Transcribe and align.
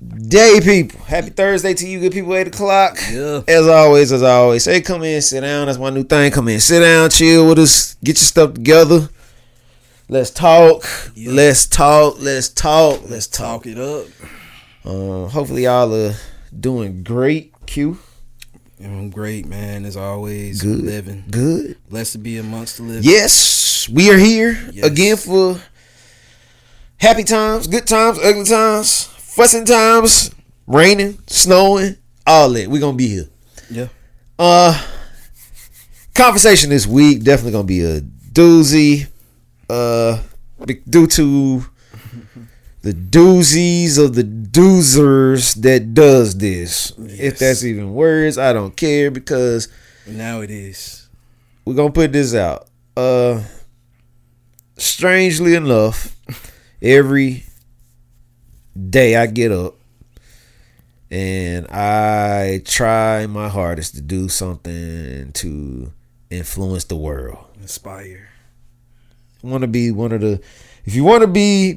people. 0.00 1.00
Happy 1.04 1.30
Thursday 1.30 1.74
to 1.74 1.88
you, 1.88 2.00
good 2.00 2.12
people. 2.12 2.34
Eight 2.34 2.48
o'clock. 2.48 2.96
Yeah. 3.10 3.42
As 3.48 3.66
always, 3.66 4.12
as 4.12 4.22
always, 4.22 4.64
say 4.64 4.80
come 4.80 5.02
in, 5.02 5.20
sit 5.22 5.40
down. 5.40 5.66
That's 5.66 5.78
my 5.78 5.90
new 5.90 6.04
thing. 6.04 6.30
Come 6.32 6.48
in, 6.48 6.60
sit 6.60 6.80
down, 6.80 7.10
chill 7.10 7.48
with 7.48 7.58
us, 7.58 7.94
get 8.04 8.10
your 8.16 8.16
stuff 8.16 8.54
together. 8.54 9.08
Let's 10.08 10.30
talk. 10.30 10.84
Let's 11.16 11.66
talk. 11.66 12.16
Let's 12.20 12.48
talk. 12.48 13.02
Let's 13.08 13.26
talk. 13.26 13.64
Talk 13.64 13.66
it 13.66 13.78
up. 13.78 14.06
Uh, 14.84 15.28
hopefully, 15.28 15.64
y'all 15.64 15.92
are 15.94 16.14
doing 16.58 17.02
great. 17.02 17.52
Q, 17.66 17.98
I'm 18.82 19.10
great, 19.10 19.46
man. 19.46 19.84
As 19.84 19.96
always, 19.96 20.62
good, 20.62 20.80
living. 20.80 21.24
good. 21.30 21.76
Blessed 21.90 22.12
to 22.12 22.18
be 22.18 22.38
amongst 22.38 22.78
the 22.78 22.84
living. 22.84 23.02
Yes, 23.02 23.88
we 23.88 24.10
are 24.10 24.16
here 24.16 24.58
Yes. 24.72 24.86
again 24.86 25.16
for 25.18 25.60
happy 26.96 27.24
times, 27.24 27.66
good 27.66 27.86
times, 27.86 28.18
ugly 28.22 28.44
times, 28.44 29.08
fussing 29.38 29.64
times, 29.64 30.34
raining, 30.66 31.16
snowing, 31.28 31.96
all 32.26 32.50
that. 32.50 32.66
We're 32.68 32.80
gonna 32.80 32.96
be 32.96 33.06
here. 33.06 33.28
Yeah. 33.70 33.86
Uh 34.36 34.76
conversation 36.12 36.70
this 36.70 36.88
week 36.88 37.22
definitely 37.22 37.52
gonna 37.52 37.62
be 37.64 37.82
a 37.84 38.00
doozy. 38.00 39.06
Uh 39.70 40.20
due 40.90 41.06
to 41.06 41.64
the 42.82 42.92
doozies 42.92 43.96
of 44.04 44.16
the 44.16 44.24
doozers 44.24 45.54
that 45.62 45.94
does 45.94 46.36
this. 46.36 46.92
If 46.98 47.38
that's 47.38 47.62
even 47.64 47.94
words, 47.94 48.38
I 48.38 48.52
don't 48.52 48.76
care 48.76 49.12
because 49.12 49.68
Now 50.04 50.40
it 50.40 50.50
is. 50.50 51.08
we're 51.64 51.74
gonna 51.74 51.92
put 51.92 52.10
this 52.12 52.34
out. 52.34 52.66
Uh 52.96 53.42
strangely 54.76 55.54
enough, 55.54 56.16
every 56.82 57.44
day 58.90 59.16
I 59.16 59.26
get 59.26 59.52
up 59.52 59.76
and 61.10 61.66
I 61.68 62.62
try 62.64 63.26
my 63.26 63.48
hardest 63.48 63.94
to 63.94 64.00
do 64.00 64.28
something 64.28 65.32
to 65.32 65.92
influence 66.30 66.84
the 66.84 66.96
world. 66.96 67.44
Inspire. 67.60 68.28
Want 69.42 69.62
to 69.62 69.68
be 69.68 69.90
one 69.90 70.12
of 70.12 70.20
the 70.20 70.40
if 70.84 70.94
you 70.94 71.04
want 71.04 71.22
to 71.22 71.26
be 71.26 71.76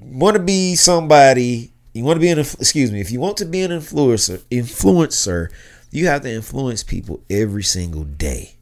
want 0.00 0.36
to 0.36 0.42
be 0.42 0.74
somebody, 0.76 1.72
you 1.92 2.04
want 2.04 2.16
to 2.16 2.20
be 2.20 2.28
an 2.28 2.38
excuse 2.38 2.92
me, 2.92 3.00
if 3.00 3.10
you 3.10 3.20
want 3.20 3.36
to 3.38 3.44
be 3.44 3.62
an 3.62 3.70
influencer, 3.70 4.38
influencer, 4.50 5.50
you 5.90 6.06
have 6.06 6.22
to 6.22 6.32
influence 6.32 6.82
people 6.82 7.22
every 7.28 7.62
single 7.62 8.04
day. 8.04 8.54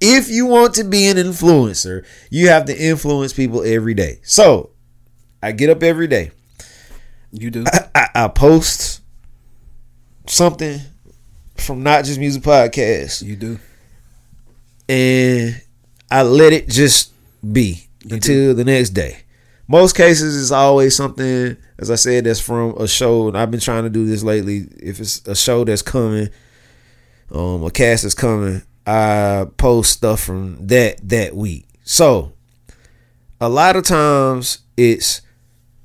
If 0.00 0.28
you 0.28 0.46
want 0.46 0.74
to 0.74 0.84
be 0.84 1.06
an 1.06 1.16
influencer, 1.16 2.04
you 2.30 2.48
have 2.48 2.66
to 2.66 2.76
influence 2.78 3.32
people 3.32 3.62
every 3.64 3.94
day. 3.94 4.20
So, 4.22 4.70
I 5.42 5.52
get 5.52 5.70
up 5.70 5.82
every 5.82 6.06
day. 6.06 6.32
You 7.32 7.50
do. 7.50 7.64
I, 7.94 8.08
I 8.14 8.28
post 8.28 9.00
something 10.26 10.80
from 11.56 11.82
not 11.82 12.04
just 12.04 12.18
music 12.18 12.42
podcast 12.42 13.22
You 13.22 13.36
do. 13.36 13.58
and 14.88 15.60
I 16.10 16.22
let 16.22 16.52
it 16.52 16.68
just 16.68 17.12
be 17.52 17.88
until 18.10 18.54
the 18.54 18.64
next 18.64 18.90
day. 18.90 19.18
Most 19.68 19.96
cases, 19.96 20.40
it's 20.40 20.52
always 20.52 20.94
something, 20.94 21.56
as 21.78 21.90
I 21.90 21.96
said, 21.96 22.24
that's 22.24 22.38
from 22.40 22.76
a 22.78 22.86
show. 22.86 23.26
And 23.26 23.36
I've 23.36 23.50
been 23.50 23.58
trying 23.60 23.82
to 23.82 23.90
do 23.90 24.06
this 24.06 24.22
lately. 24.22 24.68
If 24.78 25.00
it's 25.00 25.26
a 25.26 25.34
show 25.34 25.64
that's 25.64 25.82
coming, 25.82 26.28
um, 27.32 27.64
a 27.64 27.70
cast 27.72 28.04
that's 28.04 28.14
coming, 28.14 28.62
I 28.86 29.46
post 29.56 29.92
stuff 29.92 30.20
from 30.20 30.64
that 30.68 31.08
that 31.08 31.34
week. 31.34 31.66
So, 31.82 32.32
a 33.40 33.48
lot 33.48 33.74
of 33.74 33.82
times 33.82 34.60
it's 34.76 35.22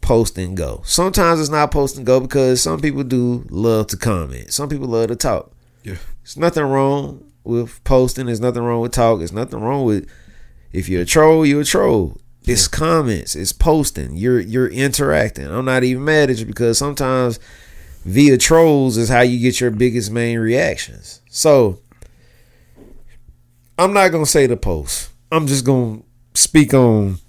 post 0.02 0.38
and 0.38 0.58
go. 0.58 0.82
Sometimes 0.84 1.40
it's 1.40 1.50
not 1.50 1.72
post 1.72 1.98
and 1.98 2.06
go 2.06 2.20
because 2.20 2.62
some 2.62 2.80
people 2.80 3.04
do 3.04 3.46
love 3.50 3.88
to 3.88 3.98
comment. 3.98 4.54
Some 4.54 4.70
people 4.70 4.88
love 4.88 5.08
to 5.10 5.16
talk. 5.16 5.52
Yeah. 5.84 5.98
There's 6.24 6.38
nothing 6.38 6.64
wrong 6.64 7.24
with 7.44 7.84
posting. 7.84 8.26
There's 8.26 8.42
nothing 8.42 8.64
wrong 8.64 8.82
with 8.82 8.92
talk. 8.92 9.20
There's 9.20 9.32
nothing 9.32 9.60
wrong 9.60 9.86
with 9.86 10.10
if 10.72 10.88
you're 10.90 11.02
a 11.02 11.06
troll, 11.06 11.46
you're 11.46 11.62
a 11.62 11.66
troll. 11.66 12.18
It's 12.46 12.68
comments. 12.68 13.36
It's 13.36 13.54
posting. 13.54 14.18
You're 14.18 14.40
you're 14.40 14.68
interacting. 14.68 15.48
I'm 15.48 15.66
not 15.66 15.84
even 15.84 16.04
mad 16.04 16.30
at 16.30 16.40
you 16.40 16.46
because 16.46 16.78
sometimes 16.78 17.40
via 18.04 18.38
trolls 18.38 18.98
is 18.98 19.10
how 19.10 19.22
you 19.22 19.40
get 19.40 19.62
your 19.62 19.72
biggest 19.72 20.12
main 20.12 20.40
reactions. 20.40 21.22
So 21.30 21.80
I'm 23.78 23.94
not 23.94 24.10
gonna 24.10 24.26
say 24.26 24.48
the 24.48 24.58
post. 24.58 25.10
I'm 25.32 25.48
just 25.48 25.66
gonna 25.66 26.02
speak 26.34 26.74
on 26.74 27.20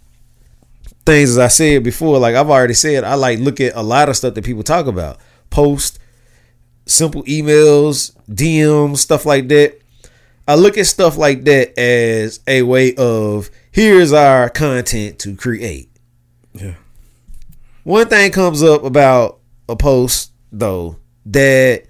things 1.05 1.31
as 1.31 1.39
I 1.39 1.49
said 1.49 1.83
before. 1.83 2.19
Like 2.19 2.35
I've 2.35 2.51
already 2.51 2.75
said, 2.75 3.05
I 3.05 3.15
like 3.15 3.39
look 3.39 3.61
at 3.61 3.75
a 3.75 3.83
lot 3.83 4.09
of 4.09 4.17
stuff 4.17 4.35
that 4.35 4.45
people 4.45 4.63
talk 4.63 4.87
about. 4.87 5.19
Post, 5.51 5.99
simple 6.87 7.23
emails, 7.25 8.15
DMs, 8.31 8.99
stuff 8.99 9.27
like 9.27 9.49
that. 9.49 9.81
I 10.47 10.57
look 10.57 10.77
at 10.77 10.87
stuff 10.87 11.17
like 11.17 11.45
that 11.45 11.79
as 11.79 12.41
a 12.47 12.63
way 12.63 12.95
of 12.97 13.51
here's 13.71 14.13
our 14.13 14.49
content 14.49 15.19
to 15.21 15.37
create. 15.37 15.91
Yeah. 16.53 16.75
One 17.85 18.09
thing 18.09 18.31
comes 18.33 18.63
up 18.63 18.85
about 18.85 19.39
a 19.69 19.77
post 19.77 20.33
though 20.51 20.97
that 21.27 21.85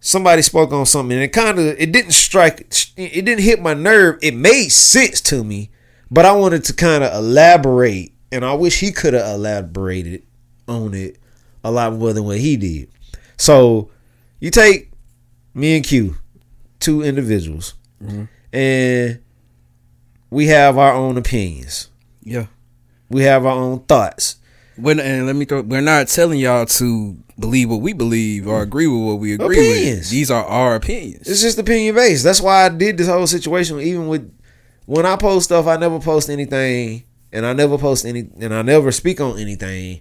somebody 0.00 0.42
spoke 0.42 0.72
on 0.72 0.86
something 0.86 1.16
and 1.16 1.24
it 1.24 1.32
kind 1.32 1.58
of 1.58 1.66
it 1.78 1.92
didn't 1.92 2.12
strike 2.12 2.60
it 2.96 3.24
didn't 3.24 3.40
hit 3.40 3.60
my 3.60 3.74
nerve. 3.74 4.18
It 4.22 4.34
made 4.34 4.68
sense 4.68 5.20
to 5.22 5.42
me, 5.42 5.70
but 6.10 6.24
I 6.24 6.32
wanted 6.32 6.64
to 6.64 6.72
kind 6.72 7.04
of 7.04 7.12
elaborate 7.14 8.12
and 8.30 8.44
I 8.44 8.54
wish 8.54 8.80
he 8.80 8.92
could 8.92 9.14
have 9.14 9.26
elaborated 9.34 10.22
on 10.66 10.94
it 10.94 11.18
a 11.64 11.70
lot 11.70 11.94
more 11.94 12.12
than 12.12 12.24
what 12.24 12.38
he 12.38 12.56
did. 12.56 12.90
So, 13.36 13.90
you 14.40 14.50
take 14.50 14.90
me 15.54 15.76
and 15.76 15.84
Q, 15.84 16.16
two 16.80 17.02
individuals, 17.02 17.74
mm-hmm. 18.02 18.24
and 18.52 19.20
we 20.30 20.46
have 20.48 20.78
our 20.78 20.92
own 20.92 21.16
opinions. 21.16 21.88
Yeah. 22.22 22.46
We 23.08 23.22
have 23.22 23.46
our 23.46 23.56
own 23.56 23.80
thoughts. 23.80 24.36
We're, 24.76 25.00
and 25.00 25.26
let 25.26 25.34
me 25.34 25.44
throw. 25.44 25.62
We're 25.62 25.80
not 25.80 26.08
telling 26.08 26.38
y'all 26.38 26.66
to 26.66 27.16
believe 27.38 27.70
what 27.70 27.80
we 27.80 27.92
believe 27.92 28.46
or 28.46 28.54
mm-hmm. 28.54 28.62
agree 28.62 28.86
with 28.86 29.02
what 29.02 29.14
we 29.14 29.34
agree 29.34 29.58
Opinions. 29.58 29.98
with. 29.98 30.10
These 30.10 30.30
are 30.30 30.44
our 30.44 30.76
opinions. 30.76 31.26
It's 31.26 31.42
just 31.42 31.58
opinion 31.58 31.94
based. 31.94 32.22
That's 32.22 32.40
why 32.40 32.66
I 32.66 32.68
did 32.68 32.98
this 32.98 33.08
whole 33.08 33.26
situation. 33.26 33.80
Even 33.80 34.06
with 34.08 34.37
when 34.88 35.04
I 35.04 35.16
post 35.16 35.44
stuff, 35.44 35.66
I 35.66 35.76
never 35.76 36.00
post 36.00 36.30
anything, 36.30 37.04
and 37.30 37.44
I 37.44 37.52
never 37.52 37.76
post 37.76 38.06
any, 38.06 38.26
and 38.40 38.54
I 38.54 38.62
never 38.62 38.90
speak 38.90 39.20
on 39.20 39.38
anything 39.38 40.00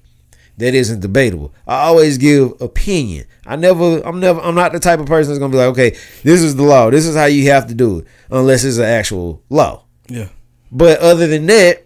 that 0.60 0.74
isn't 0.74 1.02
debatable. 1.02 1.54
I 1.68 1.88
always 1.88 2.18
give 2.18 2.54
opinion. 2.62 3.26
I 3.46 3.58
never, 3.58 4.00
I'm 4.08 4.22
never, 4.22 4.40
I'm 4.40 4.56
not 4.56 4.72
the 4.72 4.80
type 4.80 5.02
of 5.02 5.06
person 5.06 5.34
that's 5.34 5.40
gonna 5.40 5.52
be 5.52 5.58
like, 5.58 5.68
okay, 5.72 5.90
this 6.24 6.42
is 6.42 6.56
the 6.56 6.64
law. 6.64 6.90
This 6.90 7.06
is 7.06 7.18
how 7.18 7.26
you 7.26 7.52
have 7.52 7.68
to 7.68 7.74
do 7.74 8.00
it, 8.00 8.08
unless 8.32 8.64
it's 8.64 8.78
an 8.78 8.86
actual 8.86 9.44
law. 9.50 9.84
yeah. 10.08 10.30
But 10.72 11.00
other 11.00 11.28
than 11.28 11.48
that, 11.48 11.86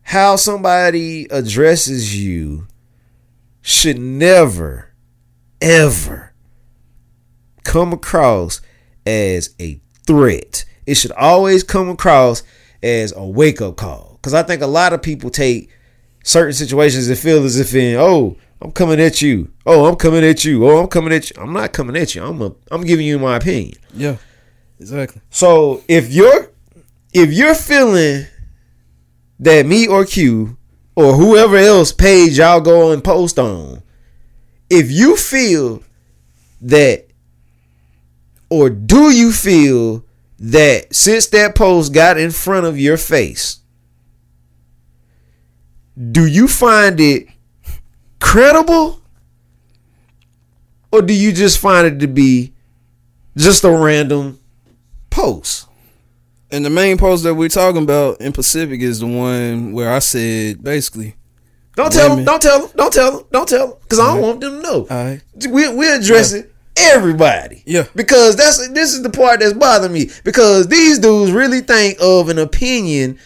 how 0.00 0.36
somebody 0.36 1.26
addresses 1.30 2.18
you 2.18 2.68
should 3.60 3.98
never, 3.98 4.94
ever 5.60 6.32
come 7.64 7.92
across 7.92 8.62
as 9.06 9.54
a 9.60 9.78
threat. 10.06 10.64
It 10.88 10.96
should 10.96 11.12
always 11.12 11.62
come 11.62 11.90
across 11.90 12.42
as 12.82 13.12
a 13.14 13.22
wake 13.22 13.60
up 13.60 13.76
call. 13.76 14.14
Because 14.14 14.32
I 14.32 14.42
think 14.42 14.62
a 14.62 14.66
lot 14.66 14.94
of 14.94 15.02
people 15.02 15.28
take 15.28 15.68
certain 16.24 16.54
situations 16.54 17.08
and 17.08 17.18
feel 17.18 17.44
as 17.44 17.60
if 17.60 17.74
in, 17.74 17.96
oh, 17.96 18.38
I'm 18.62 18.72
coming 18.72 18.98
at 18.98 19.20
you. 19.20 19.52
Oh, 19.66 19.84
I'm 19.84 19.96
coming 19.96 20.24
at 20.24 20.46
you. 20.46 20.66
Oh, 20.66 20.78
I'm 20.78 20.88
coming 20.88 21.12
at 21.12 21.28
you. 21.28 21.36
I'm 21.42 21.52
not 21.52 21.74
coming 21.74 21.94
at 21.94 22.14
you. 22.14 22.24
I'm 22.24 22.40
a, 22.40 22.54
I'm 22.70 22.86
giving 22.86 23.04
you 23.04 23.18
my 23.18 23.36
opinion. 23.36 23.76
Yeah. 23.92 24.16
Exactly. 24.80 25.20
So 25.28 25.82
if 25.88 26.10
you're 26.10 26.52
if 27.12 27.32
you're 27.32 27.54
feeling 27.54 28.26
that 29.40 29.66
me 29.66 29.86
or 29.86 30.06
Q 30.06 30.56
or 30.96 31.14
whoever 31.14 31.56
else 31.56 31.92
page 31.92 32.38
y'all 32.38 32.62
go 32.62 32.92
and 32.92 33.04
post 33.04 33.38
on, 33.38 33.82
if 34.70 34.90
you 34.90 35.18
feel 35.18 35.82
that 36.62 37.08
or 38.48 38.70
do 38.70 39.10
you 39.10 39.32
feel 39.32 40.04
that 40.38 40.94
since 40.94 41.26
that 41.28 41.54
post 41.54 41.92
got 41.92 42.18
in 42.18 42.30
front 42.30 42.66
of 42.66 42.78
your 42.78 42.96
face, 42.96 43.60
do 46.12 46.26
you 46.26 46.46
find 46.46 47.00
it 47.00 47.26
credible 48.20 49.00
or 50.92 51.02
do 51.02 51.12
you 51.12 51.32
just 51.32 51.58
find 51.58 51.86
it 51.86 51.98
to 52.00 52.06
be 52.06 52.52
just 53.36 53.64
a 53.64 53.70
random 53.70 54.38
post? 55.10 55.66
And 56.50 56.64
the 56.64 56.70
main 56.70 56.96
post 56.96 57.24
that 57.24 57.34
we're 57.34 57.48
talking 57.48 57.82
about 57.82 58.20
in 58.20 58.32
Pacific 58.32 58.80
is 58.80 59.00
the 59.00 59.06
one 59.06 59.72
where 59.72 59.92
I 59.92 59.98
said 59.98 60.62
basically, 60.62 61.14
Don't 61.76 61.92
tell 61.92 62.16
them. 62.16 62.24
Don't 62.24 62.40
tell 62.40 62.60
them. 62.60 62.70
Don't 62.74 62.92
tell 62.92 63.18
them. 63.18 63.26
Don't 63.30 63.48
tell 63.48 63.68
them. 63.68 63.76
Because 63.82 63.98
I 63.98 64.14
don't 64.14 64.22
want 64.22 64.40
them 64.40 64.56
to 64.56 64.62
know. 64.62 64.86
all 64.88 65.04
right, 65.04 65.20
we 65.48 65.68
we 65.68 65.92
addressing 65.92 66.44
everybody. 66.78 67.62
Yeah. 67.66 67.86
Because 67.94 68.36
that's 68.36 68.68
this 68.68 68.94
is 68.94 69.02
the 69.02 69.10
part 69.10 69.40
that's 69.40 69.52
bothering 69.54 69.92
me. 69.92 70.10
Because 70.24 70.68
these 70.68 70.98
dudes 70.98 71.32
really 71.32 71.60
think 71.60 71.98
of 72.00 72.28
an 72.28 72.38
opinion 72.38 73.18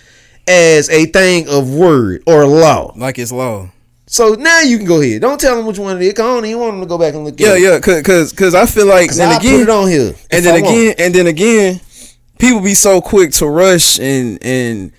as 0.48 0.88
a 0.90 1.06
thing 1.06 1.48
of 1.48 1.72
word 1.72 2.22
or 2.26 2.46
law. 2.46 2.92
like 2.96 3.18
it's 3.18 3.32
law. 3.32 3.70
So 4.06 4.34
now 4.34 4.60
you 4.60 4.76
can 4.76 4.86
go 4.86 5.00
ahead. 5.00 5.22
Don't 5.22 5.40
tell 5.40 5.56
them 5.56 5.64
which 5.66 5.78
one 5.78 5.96
it 5.96 6.02
is. 6.02 6.12
I 6.14 6.16
don't 6.16 6.44
even 6.44 6.60
want 6.60 6.72
them 6.74 6.80
to 6.80 6.86
go 6.86 6.98
back 6.98 7.14
and 7.14 7.24
look 7.24 7.38
Yeah, 7.40 7.50
at 7.52 7.56
it. 7.56 7.62
yeah, 7.62 7.78
cause, 7.80 8.02
cause, 8.02 8.32
'cause 8.32 8.54
I 8.54 8.66
feel 8.66 8.86
like 8.86 9.10
then 9.14 9.30
I'll 9.30 9.38
again, 9.38 9.54
put 9.54 9.62
it 9.62 9.70
on 9.70 9.88
here. 9.88 10.14
and 10.30 10.44
then 10.44 10.54
I 10.56 10.60
want. 10.60 10.76
again, 10.76 10.94
and 10.98 11.14
then 11.14 11.26
again, 11.28 11.80
people 12.38 12.60
be 12.60 12.74
so 12.74 13.00
quick 13.00 13.32
to 13.34 13.46
rush 13.46 13.98
and 14.00 14.38
and 14.44 14.92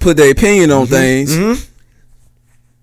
put 0.00 0.16
their 0.18 0.30
opinion 0.30 0.72
on 0.72 0.86
things, 0.88 1.34
Mhm. 1.34 1.64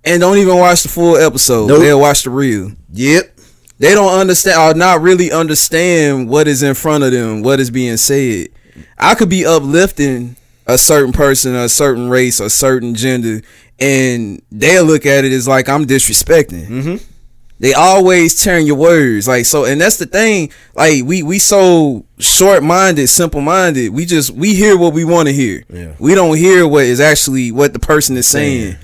and 0.06 0.19
don't 0.21 0.38
even 0.38 0.57
watch 0.57 0.81
the 0.83 0.89
full 0.89 1.18
episode. 1.18 1.68
Nope. 1.68 1.81
They'll 1.81 2.00
watch 2.00 2.24
the 2.24 2.31
reel. 2.31 2.71
Yep. 2.94 3.38
They 3.81 3.95
don't 3.95 4.13
understand 4.13 4.59
or 4.59 4.77
not 4.77 5.01
really 5.01 5.31
understand 5.31 6.29
what 6.29 6.47
is 6.47 6.61
in 6.61 6.75
front 6.75 7.03
of 7.03 7.11
them, 7.11 7.41
what 7.41 7.59
is 7.59 7.71
being 7.71 7.97
said. 7.97 8.49
I 8.95 9.15
could 9.15 9.27
be 9.27 9.43
uplifting 9.43 10.35
a 10.67 10.77
certain 10.77 11.11
person, 11.11 11.55
a 11.55 11.67
certain 11.67 12.07
race, 12.07 12.39
a 12.39 12.51
certain 12.51 12.93
gender, 12.93 13.41
and 13.79 14.39
they'll 14.51 14.83
look 14.85 15.07
at 15.07 15.25
it 15.25 15.31
as 15.31 15.47
like 15.47 15.67
I'm 15.67 15.87
disrespecting. 15.87 16.67
Mhm. 16.67 17.01
They 17.59 17.73
always 17.73 18.39
turn 18.43 18.67
your 18.67 18.75
words 18.75 19.27
like 19.27 19.47
so, 19.47 19.65
and 19.65 19.81
that's 19.81 19.97
the 19.97 20.05
thing. 20.05 20.51
Like 20.75 21.03
we 21.03 21.23
we 21.23 21.39
so 21.39 22.05
short 22.19 22.61
minded, 22.61 23.07
simple 23.07 23.41
minded. 23.41 23.89
We 23.93 24.05
just 24.05 24.29
we 24.29 24.53
hear 24.53 24.77
what 24.77 24.93
we 24.93 25.05
want 25.05 25.27
to 25.27 25.33
hear. 25.33 25.63
Yeah. 25.73 25.93
We 25.97 26.13
don't 26.13 26.37
hear 26.37 26.67
what 26.67 26.85
is 26.85 26.99
actually 26.99 27.51
what 27.51 27.73
the 27.73 27.79
person 27.79 28.15
is 28.15 28.27
saying. 28.27 28.77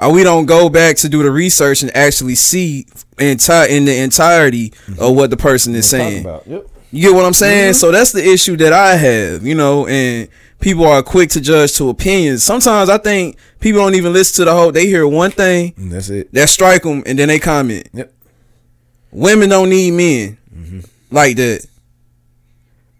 Or 0.00 0.12
we 0.12 0.24
don't 0.24 0.46
go 0.46 0.68
back 0.68 0.96
to 0.96 1.08
do 1.08 1.22
the 1.22 1.30
research 1.30 1.82
and 1.82 1.96
actually 1.96 2.34
see 2.34 2.86
entire 3.18 3.68
in 3.68 3.84
the 3.84 3.96
entirety 3.96 4.66
of 4.66 4.72
mm-hmm. 4.94 5.16
what 5.16 5.30
the 5.30 5.36
person 5.36 5.74
is 5.74 5.88
saying. 5.88 6.24
Yep. 6.24 6.68
You 6.90 7.02
get 7.02 7.14
what 7.14 7.24
I'm 7.24 7.32
saying? 7.32 7.72
Mm-hmm. 7.72 7.78
So 7.78 7.90
that's 7.90 8.12
the 8.12 8.24
issue 8.24 8.56
that 8.58 8.72
I 8.72 8.96
have, 8.96 9.44
you 9.44 9.54
know, 9.54 9.86
and 9.86 10.28
people 10.60 10.86
are 10.86 11.02
quick 11.02 11.30
to 11.30 11.40
judge 11.40 11.74
to 11.74 11.88
opinions. 11.88 12.44
Sometimes 12.44 12.88
I 12.88 12.98
think 12.98 13.36
people 13.60 13.80
don't 13.80 13.94
even 13.94 14.12
listen 14.12 14.44
to 14.44 14.50
the 14.50 14.56
whole. 14.56 14.72
They 14.72 14.86
hear 14.86 15.06
one 15.06 15.30
thing 15.30 15.74
And 15.76 15.92
that's 15.92 16.08
it. 16.08 16.32
that 16.32 16.48
strike 16.48 16.82
them, 16.82 17.02
and 17.06 17.18
then 17.18 17.28
they 17.28 17.38
comment. 17.38 17.88
Yep. 17.92 18.12
Women 19.10 19.48
don't 19.48 19.70
need 19.70 19.92
men 19.92 20.38
mm-hmm. 20.54 20.80
like 21.10 21.36
that. 21.36 21.66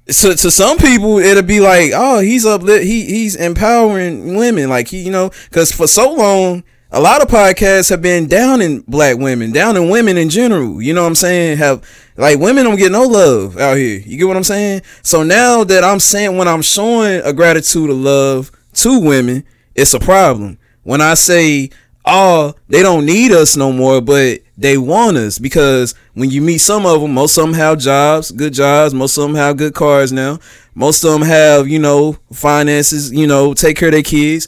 So 0.09 0.35
to 0.35 0.51
some 0.51 0.77
people, 0.77 1.19
it'll 1.19 1.43
be 1.43 1.61
like, 1.61 1.93
oh, 1.95 2.19
he's 2.19 2.45
up, 2.45 2.63
he 2.63 3.05
he's 3.07 3.37
empowering 3.37 4.37
women, 4.37 4.69
like 4.69 4.89
he, 4.89 5.03
you 5.03 5.11
know, 5.11 5.31
because 5.49 5.73
for 5.73 5.87
so 5.87 6.13
long, 6.13 6.63
a 6.95 7.01
lot 7.01 7.21
of 7.21 7.27
podcasts 7.27 7.91
have 7.91 8.01
been 8.01 8.29
down 8.29 8.63
in 8.63 8.79
black 8.83 9.19
women, 9.19 9.51
down 9.51 9.77
in 9.77 9.91
women 9.91 10.17
in 10.17 10.31
general. 10.31 10.81
You 10.81 10.95
know 10.95 11.03
what 11.03 11.09
I'm 11.09 11.15
saying? 11.17 11.59
Have 11.59 11.85
like 12.17 12.39
women 12.39 12.63
don't 12.63 12.77
get 12.77 12.93
no 12.93 13.03
love 13.03 13.59
out 13.59 13.77
here. 13.77 13.99
You 13.99 14.17
get 14.17 14.29
what 14.29 14.37
I'm 14.37 14.45
saying? 14.45 14.83
So 15.03 15.25
now 15.25 15.65
that 15.65 15.83
I'm 15.83 15.99
saying 15.99 16.37
when 16.37 16.47
I'm 16.47 16.63
showing 16.63 17.21
a 17.25 17.33
gratitude 17.33 17.91
of 17.91 17.97
love 17.97 18.53
to 18.75 19.01
women, 19.01 19.45
it's 19.75 19.93
a 19.93 19.99
problem. 19.99 20.57
When 20.85 21.01
I 21.01 21.15
say, 21.15 21.71
oh, 22.05 22.55
they 22.69 22.81
don't 22.81 23.07
need 23.07 23.33
us 23.33 23.57
no 23.57 23.73
more, 23.73 24.01
but 24.01 24.43
they 24.57 24.79
want 24.79 25.17
us 25.17 25.41
because 25.41 25.97
when 26.13 26.31
you 26.31 26.43
meet 26.43 26.59
some 26.59 26.87
of 26.87 27.01
them, 27.01 27.13
most 27.13 27.37
of 27.37 27.45
them 27.45 27.55
have 27.55 27.81
jobs, 27.81 28.31
good 28.31 28.53
jobs. 28.53 28.95
Most 28.95 29.19
of 29.19 29.25
them 29.25 29.35
have 29.35 29.57
good 29.57 29.75
cars 29.75 30.13
now. 30.13 30.39
Most 30.77 31.03
of 31.03 31.11
them 31.11 31.23
have, 31.23 31.67
you 31.67 31.81
know, 31.81 32.19
finances, 32.33 33.13
you 33.13 33.27
know, 33.27 33.53
take 33.53 33.77
care 33.77 33.89
of 33.89 33.95
their 33.95 34.03
kids. 34.03 34.47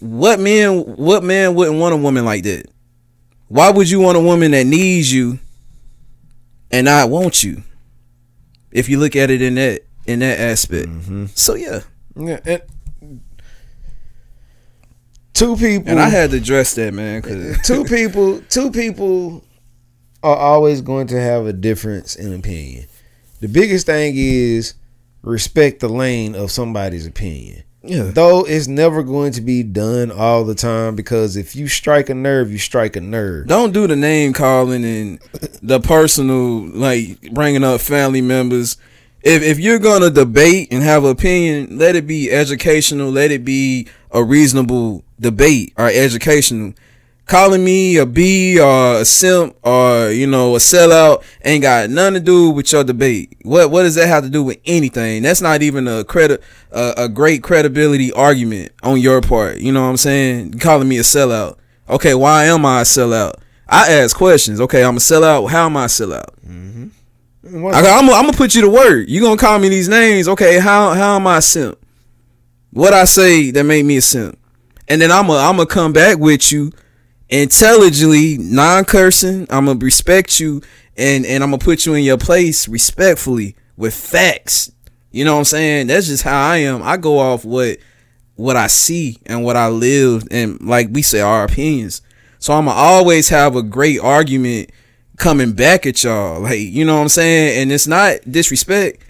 What 0.00 0.40
man, 0.40 0.78
what 0.96 1.22
man 1.22 1.54
wouldn't 1.54 1.78
want 1.78 1.94
a 1.94 1.96
woman 1.96 2.24
like 2.24 2.44
that? 2.44 2.66
Why 3.48 3.70
would 3.70 3.90
you 3.90 4.00
want 4.00 4.16
a 4.16 4.20
woman 4.20 4.52
that 4.52 4.66
needs 4.66 5.12
you 5.12 5.38
and 6.70 6.86
not 6.86 7.10
want 7.10 7.42
you? 7.42 7.62
If 8.70 8.88
you 8.88 8.98
look 8.98 9.16
at 9.16 9.30
it 9.30 9.42
in 9.42 9.56
that 9.56 9.82
in 10.06 10.20
that 10.20 10.40
aspect. 10.40 10.88
Mm-hmm. 10.88 11.26
So 11.34 11.54
yeah. 11.54 11.80
Yeah. 12.16 12.40
And 12.44 13.20
two 15.32 15.56
people. 15.56 15.90
And 15.90 16.00
I 16.00 16.08
had 16.08 16.30
to 16.30 16.36
address 16.36 16.74
that, 16.74 16.94
man, 16.94 17.22
cause 17.22 17.58
two 17.64 17.84
people 17.84 18.40
two 18.48 18.70
people 18.70 19.44
are 20.22 20.36
always 20.36 20.80
going 20.80 21.06
to 21.08 21.20
have 21.20 21.46
a 21.46 21.52
difference 21.52 22.14
in 22.14 22.34
opinion 22.34 22.86
the 23.40 23.48
biggest 23.48 23.86
thing 23.86 24.14
is 24.16 24.74
respect 25.22 25.80
the 25.80 25.88
lane 25.88 26.34
of 26.34 26.50
somebody's 26.50 27.06
opinion 27.06 27.62
yeah. 27.82 28.04
though 28.04 28.44
it's 28.44 28.66
never 28.66 29.02
going 29.02 29.32
to 29.32 29.40
be 29.40 29.62
done 29.62 30.10
all 30.10 30.44
the 30.44 30.54
time 30.54 30.94
because 30.94 31.36
if 31.36 31.56
you 31.56 31.68
strike 31.68 32.08
a 32.08 32.14
nerve 32.14 32.50
you 32.50 32.58
strike 32.58 32.96
a 32.96 33.00
nerve 33.00 33.46
Don't 33.46 33.72
do 33.72 33.86
the 33.86 33.96
name 33.96 34.32
calling 34.32 34.84
and 34.84 35.20
the 35.62 35.80
personal 35.80 36.66
like 36.66 37.32
bringing 37.32 37.64
up 37.64 37.80
family 37.80 38.20
members. 38.20 38.76
If 39.22 39.42
if 39.42 39.58
you're 39.58 39.78
gonna 39.78 40.10
debate 40.10 40.68
and 40.70 40.82
have 40.82 41.04
an 41.04 41.10
opinion, 41.10 41.78
let 41.78 41.94
it 41.94 42.06
be 42.06 42.30
educational. 42.30 43.10
Let 43.10 43.30
it 43.30 43.44
be 43.44 43.86
a 44.10 44.24
reasonable 44.24 45.04
debate 45.18 45.74
or 45.76 45.88
educational. 45.88 46.72
Calling 47.30 47.62
me 47.62 47.96
a 47.96 48.06
B 48.06 48.58
or 48.58 48.96
a 48.96 49.04
simp 49.04 49.54
or 49.62 50.10
you 50.10 50.26
know 50.26 50.56
a 50.56 50.58
sellout 50.58 51.22
ain't 51.44 51.62
got 51.62 51.88
nothing 51.88 52.14
to 52.14 52.20
do 52.20 52.50
with 52.50 52.72
your 52.72 52.82
debate. 52.82 53.36
What 53.42 53.70
what 53.70 53.84
does 53.84 53.94
that 53.94 54.08
have 54.08 54.24
to 54.24 54.28
do 54.28 54.42
with 54.42 54.58
anything? 54.64 55.22
That's 55.22 55.40
not 55.40 55.62
even 55.62 55.86
a 55.86 56.02
credit 56.02 56.42
a, 56.72 56.94
a 56.96 57.08
great 57.08 57.44
credibility 57.44 58.10
argument 58.10 58.72
on 58.82 58.98
your 58.98 59.20
part. 59.20 59.58
You 59.58 59.70
know 59.70 59.80
what 59.80 59.90
I'm 59.90 59.96
saying? 59.96 60.58
Calling 60.58 60.88
me 60.88 60.98
a 60.98 61.02
sellout. 61.02 61.56
Okay, 61.88 62.16
why 62.16 62.46
am 62.46 62.66
I 62.66 62.80
a 62.80 62.82
sellout? 62.82 63.34
I 63.68 63.92
ask 63.92 64.16
questions. 64.16 64.60
Okay, 64.60 64.82
I'm 64.82 64.96
a 64.96 65.00
sellout. 65.00 65.50
How 65.50 65.66
am 65.66 65.76
I 65.76 65.84
a 65.84 65.86
sellout? 65.86 66.30
I, 67.44 67.90
I'm 67.90 68.06
gonna 68.08 68.32
put 68.32 68.56
you 68.56 68.62
to 68.62 68.68
work. 68.68 69.08
You 69.08 69.20
gonna 69.20 69.36
call 69.36 69.60
me 69.60 69.68
these 69.68 69.88
names? 69.88 70.26
Okay, 70.26 70.58
how 70.58 70.94
how 70.94 71.14
am 71.14 71.28
I 71.28 71.36
a 71.36 71.42
simp? 71.42 71.78
What 72.72 72.92
I 72.92 73.04
say 73.04 73.52
that 73.52 73.62
made 73.62 73.84
me 73.84 73.98
a 73.98 74.02
simp, 74.02 74.36
and 74.88 75.00
then 75.00 75.12
I'm 75.12 75.28
gonna 75.28 75.38
I'm 75.38 75.58
gonna 75.58 75.66
come 75.66 75.92
back 75.92 76.18
with 76.18 76.50
you 76.50 76.72
intelligently, 77.30 78.36
non 78.38 78.84
cursing. 78.84 79.46
I'm 79.50 79.66
gonna 79.66 79.78
respect 79.78 80.38
you, 80.40 80.62
and 80.96 81.24
and 81.24 81.42
I'm 81.42 81.50
gonna 81.50 81.58
put 81.58 81.86
you 81.86 81.94
in 81.94 82.04
your 82.04 82.18
place 82.18 82.68
respectfully 82.68 83.56
with 83.76 83.94
facts. 83.94 84.70
You 85.10 85.24
know 85.24 85.32
what 85.32 85.40
I'm 85.40 85.44
saying? 85.44 85.86
That's 85.88 86.06
just 86.06 86.22
how 86.22 86.50
I 86.50 86.58
am. 86.58 86.82
I 86.82 86.96
go 86.96 87.18
off 87.18 87.44
what 87.44 87.78
what 88.36 88.56
I 88.56 88.66
see 88.66 89.18
and 89.26 89.44
what 89.44 89.56
I 89.56 89.68
live, 89.68 90.24
and 90.30 90.60
like 90.60 90.88
we 90.90 91.02
say, 91.02 91.20
our 91.20 91.44
opinions. 91.44 92.02
So 92.38 92.54
I'm 92.54 92.66
gonna 92.66 92.78
always 92.78 93.28
have 93.28 93.56
a 93.56 93.62
great 93.62 94.00
argument 94.00 94.70
coming 95.16 95.52
back 95.52 95.86
at 95.86 96.02
y'all. 96.02 96.40
Like, 96.40 96.58
you 96.58 96.84
know 96.84 96.96
what 96.96 97.02
I'm 97.02 97.08
saying? 97.08 97.62
And 97.62 97.72
it's 97.72 97.86
not 97.86 98.18
disrespect. 98.28 99.02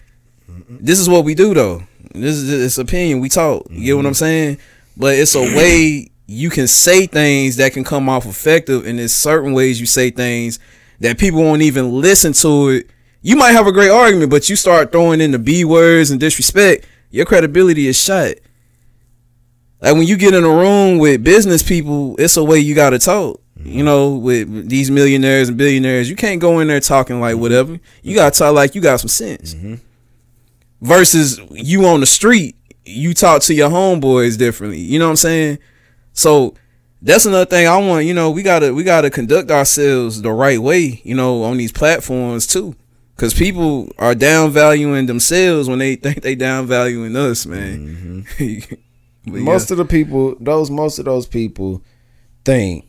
This 0.69 0.99
is 0.99 1.09
what 1.09 1.25
we 1.25 1.35
do 1.35 1.55
though. 1.55 1.83
This 2.13 2.35
is 2.37 2.49
this 2.49 2.79
opinion. 2.79 3.21
We 3.21 3.29
talk. 3.29 3.67
You 3.71 3.85
get 3.85 3.97
what 3.97 4.07
I'm 4.07 4.13
mm-hmm. 4.13 4.19
saying? 4.19 4.59
But 4.97 5.15
it's 5.15 5.35
a 5.35 5.41
way 5.41 6.10
you 6.31 6.49
can 6.49 6.69
say 6.69 7.09
things 7.09 7.57
that 7.57 7.73
can 7.73 7.83
come 7.83 8.09
off 8.09 8.25
effective, 8.25 8.87
and 8.87 9.01
there's 9.01 9.13
certain 9.13 9.53
ways 9.53 9.81
you 9.81 9.87
say 9.87 10.11
things 10.11 10.61
that 11.01 11.19
people 11.19 11.43
won't 11.43 11.63
even 11.63 12.01
listen 12.01 12.33
to 12.35 12.69
it. 12.69 12.91
You 13.21 13.35
might 13.35 13.51
have 13.51 13.67
a 13.67 13.73
great 13.73 13.91
argument, 13.91 14.31
but 14.31 14.49
you 14.49 14.55
start 14.55 14.93
throwing 14.93 15.21
in 15.21 15.33
the 15.33 15.41
B 15.41 15.65
words 15.65 16.13
and 16.13 16.21
disrespect, 16.21 16.87
your 17.11 17.27
credibility 17.27 17.89
is 17.89 18.01
shot. 18.01 18.35
Like 19.81 19.95
when 19.95 20.07
you 20.07 20.17
get 20.17 20.33
in 20.33 20.45
a 20.45 20.49
room 20.49 20.99
with 20.99 21.25
business 21.25 21.65
people, 21.65 22.15
it's 22.17 22.37
a 22.37 22.45
way 22.45 22.61
you 22.61 22.77
gotta 22.77 23.01
talk. 23.01 23.41
You 23.57 23.79
mm-hmm. 23.79 23.85
know, 23.85 24.15
with 24.15 24.69
these 24.69 24.89
millionaires 24.89 25.49
and 25.49 25.59
billionaires, 25.59 26.09
you 26.09 26.15
can't 26.15 26.41
go 26.41 26.61
in 26.61 26.69
there 26.69 26.79
talking 26.79 27.21
like 27.21 27.33
mm-hmm. 27.33 27.43
whatever. 27.43 27.81
You 28.03 28.15
gotta 28.15 28.39
talk 28.39 28.55
like 28.55 28.77
you 28.77 28.81
got 28.81 29.01
some 29.01 29.09
sense. 29.09 29.55
Mm-hmm. 29.55 29.75
Versus 30.81 31.41
you 31.51 31.87
on 31.87 31.99
the 31.99 32.07
street, 32.07 32.55
you 32.85 33.15
talk 33.15 33.43
to 33.43 33.55
your 33.55 33.69
homeboys 33.69 34.39
differently. 34.39 34.79
You 34.79 35.01
know 35.01 35.07
what 35.07 35.11
I'm 35.11 35.17
saying? 35.17 35.59
So 36.21 36.55
that's 37.03 37.25
another 37.25 37.47
thing 37.47 37.67
I 37.67 37.79
want. 37.79 38.05
You 38.05 38.15
know, 38.15 38.31
we 38.31 38.43
gotta 38.43 38.75
we 38.75 38.85
gotta 38.85 39.11
conduct 39.11 39.51
ourselves 39.51 40.21
the 40.23 40.33
right 40.33 40.59
way. 40.59 41.01
You 41.03 41.15
know, 41.15 41.43
on 41.45 41.57
these 41.57 41.73
platforms 41.73 42.47
too, 42.47 42.77
because 43.17 43.33
people 43.33 43.91
are 43.99 44.15
down 44.15 44.51
valuing 44.51 45.07
themselves 45.07 45.69
when 45.69 45.79
they 45.79 45.97
think 46.05 46.23
they 46.23 46.35
down 46.35 46.67
valuing 46.67 47.17
us, 47.17 47.47
man. 47.47 48.25
Mm-hmm. 48.37 48.75
Yeah. 49.27 49.41
most 49.41 49.71
of 49.71 49.77
the 49.77 49.85
people 49.85 50.35
those 50.41 50.71
most 50.71 50.99
of 50.99 51.05
those 51.05 51.27
people 51.27 51.83
think 52.43 52.87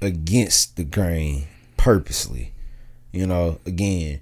against 0.00 0.76
the 0.76 0.84
grain 0.84 1.48
purposely 1.76 2.52
you 3.10 3.26
know 3.26 3.58
again 3.66 4.20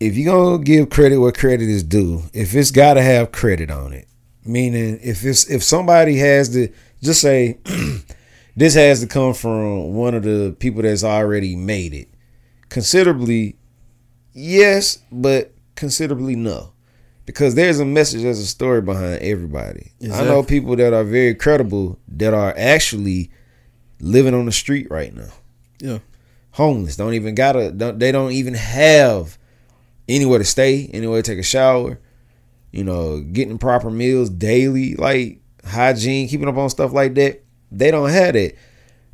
if 0.00 0.18
you're 0.18 0.34
gonna 0.34 0.62
give 0.62 0.90
credit 0.90 1.16
where 1.18 1.32
credit 1.32 1.66
is 1.66 1.82
due 1.82 2.24
if 2.34 2.54
it's 2.54 2.70
gotta 2.70 3.02
have 3.02 3.32
credit 3.32 3.70
on 3.70 3.94
it 3.94 4.06
meaning 4.48 4.98
if 5.02 5.24
it's 5.24 5.48
if 5.48 5.62
somebody 5.62 6.16
has 6.16 6.48
to 6.50 6.68
just 7.02 7.20
say 7.20 7.58
this 8.56 8.74
has 8.74 9.00
to 9.00 9.06
come 9.06 9.34
from 9.34 9.94
one 9.94 10.14
of 10.14 10.22
the 10.22 10.56
people 10.58 10.82
that's 10.82 11.04
already 11.04 11.54
made 11.54 11.94
it 11.94 12.08
considerably 12.68 13.56
yes, 14.32 14.98
but 15.10 15.52
considerably 15.74 16.36
no. 16.36 16.72
Because 17.26 17.54
there's 17.54 17.78
a 17.78 17.84
message, 17.84 18.22
there's 18.22 18.38
a 18.38 18.46
story 18.46 18.80
behind 18.80 19.20
everybody. 19.20 19.92
I 20.02 20.24
know 20.24 20.42
people 20.42 20.76
that 20.76 20.94
are 20.94 21.04
very 21.04 21.34
credible 21.34 21.98
that 22.08 22.32
are 22.32 22.54
actually 22.56 23.30
living 24.00 24.32
on 24.32 24.46
the 24.46 24.52
street 24.52 24.86
right 24.90 25.14
now. 25.14 25.28
Yeah. 25.78 25.98
Homeless. 26.52 26.96
Don't 26.96 27.12
even 27.12 27.34
gotta 27.34 27.70
don't, 27.70 27.98
they 27.98 28.12
don't 28.12 28.32
even 28.32 28.54
have 28.54 29.36
anywhere 30.08 30.38
to 30.38 30.44
stay, 30.44 30.88
anywhere 30.94 31.20
to 31.20 31.30
take 31.30 31.38
a 31.38 31.42
shower, 31.42 32.00
you 32.72 32.84
know, 32.84 33.20
getting 33.20 33.58
proper 33.58 33.90
meals 33.90 34.30
daily, 34.30 34.94
like 34.94 35.40
hygiene, 35.64 36.28
keeping 36.28 36.48
up 36.48 36.56
on 36.56 36.70
stuff 36.70 36.92
like 36.92 37.14
that. 37.14 37.42
They 37.70 37.90
don't 37.90 38.10
have 38.10 38.34
that. 38.34 38.54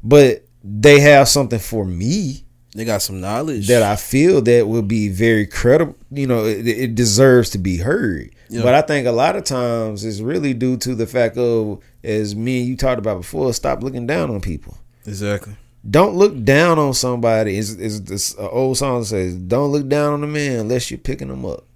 But 0.03 0.45
they 0.63 1.01
have 1.01 1.29
something 1.29 1.59
for 1.59 1.85
me 1.85 2.45
They 2.75 2.85
got 2.85 3.03
some 3.03 3.21
knowledge. 3.21 3.69
that 3.69 3.83
I 3.83 3.97
feel 3.97 4.41
that 4.43 4.67
will 4.69 4.83
be 4.83 5.09
very 5.09 5.47
credible. 5.47 5.97
You 6.11 6.27
know, 6.27 6.45
it, 6.45 6.67
it 6.67 6.95
deserves 6.95 7.51
to 7.51 7.59
be 7.59 7.79
heard. 7.79 8.31
Yeah. 8.49 8.63
But 8.63 8.75
I 8.75 8.83
think 8.83 9.07
a 9.07 9.13
lot 9.13 9.37
of 9.37 9.45
times 9.45 10.05
it's 10.05 10.21
really 10.21 10.55
due 10.55 10.77
to 10.79 10.95
the 10.95 11.07
fact 11.07 11.37
of, 11.39 11.81
as 12.03 12.37
me 12.37 12.61
and 12.61 12.69
you 12.69 12.77
talked 12.77 12.99
about 12.99 13.19
before, 13.19 13.53
stop 13.55 13.83
looking 13.83 14.07
down 14.07 14.31
on 14.31 14.41
people. 14.41 14.77
exactly. 15.07 15.57
Don't 15.89 16.15
look 16.15 16.45
down 16.45 16.79
on 16.79 16.95
somebody. 16.95 17.59
Is 17.59 17.79
is 17.79 18.05
this 18.05 18.35
old 18.39 18.79
song 18.79 19.01
that 19.01 19.05
says, 19.07 19.35
"Don't 19.37 19.71
look 19.71 19.87
down 19.87 20.15
on 20.15 20.25
a 20.25 20.27
man 20.27 20.61
unless 20.61 20.91
you're 20.91 20.97
picking 20.97 21.29
them 21.29 21.45
up." 21.45 21.67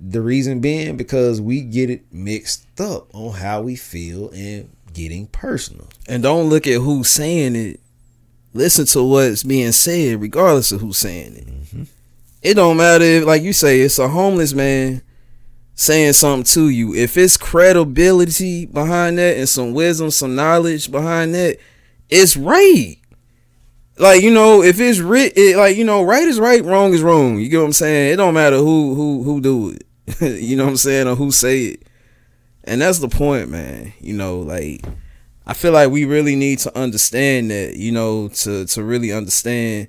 The 0.00 0.20
reason 0.20 0.60
being 0.60 0.96
because 0.96 1.40
we 1.40 1.60
get 1.60 1.90
it 1.90 2.12
mixed 2.12 2.80
up 2.80 3.12
on 3.14 3.34
how 3.34 3.62
we 3.62 3.74
feel 3.76 4.30
and 4.30 4.70
getting 4.92 5.26
personal. 5.28 5.88
And 6.08 6.22
don't 6.22 6.48
look 6.48 6.66
at 6.66 6.80
who's 6.80 7.08
saying 7.08 7.56
it. 7.56 7.80
Listen 8.54 8.86
to 8.86 9.02
what's 9.02 9.42
being 9.42 9.72
said, 9.72 10.20
regardless 10.20 10.72
of 10.72 10.80
who's 10.80 10.98
saying 10.98 11.34
it. 11.36 11.46
Mm-hmm. 11.46 11.82
It 12.42 12.54
don't 12.54 12.76
matter 12.76 13.04
if, 13.04 13.24
like 13.24 13.42
you 13.42 13.52
say, 13.52 13.80
it's 13.80 13.98
a 13.98 14.08
homeless 14.08 14.54
man 14.54 15.02
saying 15.74 16.12
something 16.12 16.44
to 16.44 16.68
you. 16.68 16.94
If 16.94 17.16
it's 17.16 17.36
credibility 17.36 18.66
behind 18.66 19.18
that 19.18 19.36
and 19.36 19.48
some 19.48 19.74
wisdom, 19.74 20.10
some 20.10 20.34
knowledge 20.34 20.90
behind 20.90 21.34
that, 21.34 21.58
it's 22.08 22.36
right. 22.36 22.96
Like 23.98 24.22
you 24.22 24.32
know, 24.32 24.62
if 24.62 24.78
it's 24.80 25.00
writ, 25.00 25.32
it, 25.36 25.56
like 25.56 25.76
you 25.76 25.84
know, 25.84 26.02
right 26.02 26.26
is 26.26 26.38
right, 26.38 26.64
wrong 26.64 26.94
is 26.94 27.02
wrong. 27.02 27.38
You 27.38 27.48
get 27.48 27.58
what 27.58 27.66
I'm 27.66 27.72
saying? 27.72 28.12
It 28.12 28.16
don't 28.16 28.34
matter 28.34 28.56
who 28.56 28.94
who 28.94 29.22
who 29.24 29.40
do 29.40 29.70
it. 29.70 29.86
you 30.20 30.56
know 30.56 30.64
what 30.64 30.70
I'm 30.70 30.76
saying, 30.76 31.08
or 31.08 31.14
who 31.14 31.30
say 31.30 31.64
it. 31.64 31.82
And 32.64 32.80
that's 32.80 32.98
the 32.98 33.08
point, 33.08 33.48
man. 33.50 33.92
You 34.00 34.14
know, 34.14 34.40
like 34.40 34.84
I 35.46 35.54
feel 35.54 35.72
like 35.72 35.90
we 35.90 36.04
really 36.04 36.36
need 36.36 36.58
to 36.60 36.78
understand 36.78 37.50
that, 37.50 37.76
you 37.76 37.92
know, 37.92 38.28
to 38.28 38.66
to 38.66 38.82
really 38.82 39.12
understand 39.12 39.88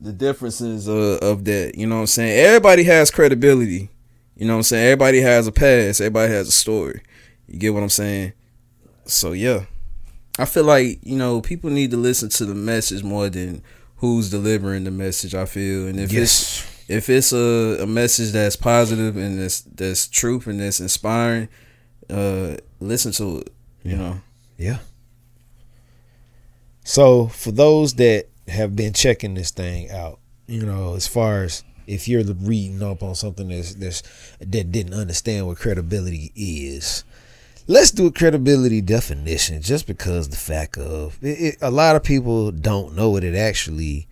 the 0.00 0.12
differences 0.12 0.86
of, 0.86 1.18
of 1.18 1.44
that. 1.44 1.74
You 1.76 1.86
know 1.86 1.96
what 1.96 2.02
I'm 2.02 2.06
saying? 2.06 2.38
Everybody 2.46 2.84
has 2.84 3.10
credibility. 3.10 3.90
You 4.36 4.46
know 4.46 4.54
what 4.54 4.58
I'm 4.58 4.62
saying? 4.64 4.86
Everybody 4.86 5.20
has 5.20 5.46
a 5.46 5.52
past. 5.52 6.00
Everybody 6.00 6.32
has 6.32 6.48
a 6.48 6.52
story. 6.52 7.02
You 7.46 7.58
get 7.58 7.74
what 7.74 7.82
I'm 7.82 7.88
saying? 7.90 8.32
So 9.04 9.32
yeah. 9.32 9.64
I 10.38 10.46
feel 10.46 10.64
like, 10.64 11.00
you 11.02 11.16
know, 11.16 11.42
people 11.42 11.68
need 11.68 11.90
to 11.90 11.96
listen 11.96 12.30
to 12.30 12.46
the 12.46 12.54
message 12.54 13.02
more 13.02 13.28
than 13.28 13.62
who's 13.96 14.30
delivering 14.30 14.84
the 14.84 14.90
message, 14.90 15.34
I 15.34 15.44
feel. 15.44 15.86
And 15.86 16.00
if 16.00 16.14
it's 16.14 16.64
if 16.90 17.08
it's 17.08 17.32
a, 17.32 17.78
a 17.82 17.86
message 17.86 18.32
that's 18.32 18.56
positive 18.56 19.16
and 19.16 19.40
that's 19.40 19.60
that's 19.60 20.08
truth 20.08 20.48
and 20.48 20.60
that's 20.60 20.80
inspiring, 20.80 21.48
uh 22.10 22.56
listen 22.80 23.12
to 23.12 23.38
it. 23.38 23.52
You 23.84 23.96
know. 23.96 24.20
Yeah. 24.58 24.78
So 26.84 27.28
for 27.28 27.52
those 27.52 27.94
that 27.94 28.26
have 28.48 28.74
been 28.74 28.92
checking 28.92 29.34
this 29.34 29.52
thing 29.52 29.90
out, 29.90 30.18
you 30.48 30.66
know, 30.66 30.94
as 30.96 31.06
far 31.06 31.44
as 31.44 31.62
if 31.86 32.08
you're 32.08 32.24
reading 32.24 32.82
up 32.82 33.02
on 33.04 33.14
something 33.14 33.48
that's, 33.48 33.74
that's 33.74 34.02
that 34.40 34.72
didn't 34.72 34.94
understand 34.94 35.46
what 35.46 35.58
credibility 35.58 36.32
is, 36.34 37.04
let's 37.68 37.92
do 37.92 38.06
a 38.06 38.12
credibility 38.12 38.80
definition. 38.80 39.62
Just 39.62 39.86
because 39.86 40.28
the 40.28 40.36
fact 40.36 40.76
of 40.76 41.16
it, 41.22 41.38
it, 41.38 41.56
a 41.62 41.70
lot 41.70 41.94
of 41.94 42.02
people 42.02 42.50
don't 42.50 42.96
know 42.96 43.10
what 43.10 43.22
it 43.22 43.36
actually 43.36 44.08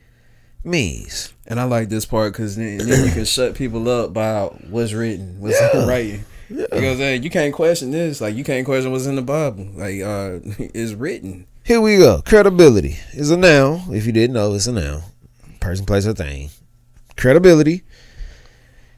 means. 0.69 1.33
And 1.47 1.59
I 1.59 1.65
like 1.65 1.89
this 1.89 2.05
part 2.07 2.33
because 2.33 2.57
then, 2.57 2.79
then 2.79 3.07
you 3.07 3.13
can 3.13 3.25
shut 3.25 3.55
people 3.55 3.89
up 3.89 4.13
by 4.13 4.43
what's 4.69 4.93
written, 4.93 5.41
what's 5.41 5.61
Yeah. 5.61 5.87
writing. 5.87 6.25
Because 6.49 7.01
uh, 7.01 7.19
you 7.21 7.29
can't 7.31 7.53
question 7.53 7.91
this. 7.91 8.21
Like 8.21 8.35
you 8.35 8.45
can't 8.45 8.65
question 8.65 8.91
what's 8.93 9.07
in 9.07 9.17
the 9.17 9.23
Bible. 9.23 9.67
Like 9.75 10.01
uh, 10.01 10.39
it's 10.75 10.93
written. 10.93 11.47
Here 11.65 11.81
we 11.81 11.99
go. 11.99 12.23
Credibility 12.25 12.97
is 13.13 13.31
a 13.31 13.37
noun. 13.37 13.83
If 13.95 14.07
you 14.07 14.13
didn't 14.13 14.33
know, 14.35 14.55
it's 14.55 14.67
a 14.67 14.73
noun. 14.73 15.03
Person, 15.61 15.85
place, 15.85 16.07
or 16.07 16.15
thing. 16.15 16.49
Credibility. 17.17 17.83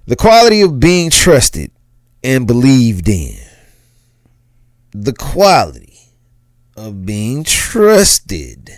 The 0.06 0.14
quality 0.16 0.60
of 0.60 0.78
being 0.78 1.10
trusted 1.10 1.72
and 2.22 2.46
believed 2.46 3.08
in. 3.08 3.36
The 4.92 5.12
quality 5.12 5.98
of 6.76 7.04
being 7.04 7.42
trusted 7.44 8.70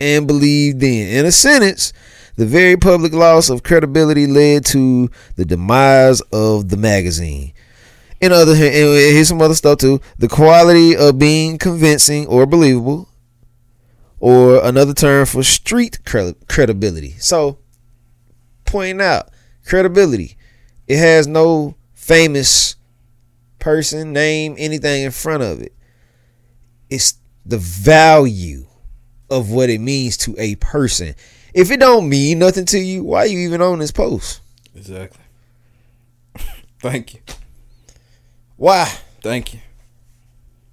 and 0.00 0.26
believed 0.26 0.82
in. 0.82 1.08
In 1.08 1.26
a 1.26 1.32
sentence, 1.32 1.92
the 2.36 2.46
very 2.46 2.76
public 2.76 3.12
loss 3.12 3.50
of 3.50 3.62
credibility 3.62 4.26
led 4.26 4.64
to 4.66 5.10
the 5.36 5.44
demise 5.44 6.20
of 6.32 6.68
the 6.68 6.76
magazine. 6.76 7.52
In 8.20 8.32
other, 8.32 8.54
here's 8.54 9.28
some 9.28 9.42
other 9.42 9.54
stuff 9.54 9.78
too. 9.78 10.00
The 10.18 10.28
quality 10.28 10.96
of 10.96 11.18
being 11.18 11.58
convincing 11.58 12.26
or 12.26 12.46
believable, 12.46 13.08
or 14.18 14.64
another 14.64 14.94
term 14.94 15.26
for 15.26 15.42
street 15.42 15.98
credibility. 16.04 17.10
So, 17.18 17.58
pointing 18.64 19.02
out 19.02 19.28
credibility, 19.66 20.38
it 20.86 20.98
has 20.98 21.26
no 21.26 21.76
famous 21.94 22.76
person, 23.58 24.12
name, 24.12 24.54
anything 24.58 25.02
in 25.02 25.10
front 25.10 25.42
of 25.42 25.60
it. 25.60 25.74
It's 26.88 27.18
the 27.44 27.58
value 27.58 28.66
of 29.28 29.50
what 29.50 29.68
it 29.68 29.80
means 29.80 30.16
to 30.18 30.34
a 30.38 30.54
person. 30.56 31.14
If 31.56 31.70
it 31.70 31.80
don't 31.80 32.08
mean 32.08 32.38
nothing 32.38 32.66
to 32.66 32.78
you, 32.78 33.02
why 33.02 33.24
you 33.24 33.38
even 33.38 33.62
on 33.62 33.78
this 33.78 33.90
post? 33.90 34.40
Exactly. 34.74 35.22
Thank 36.80 37.14
you. 37.14 37.20
Why? 38.56 38.84
Thank 39.22 39.54
you. 39.54 39.60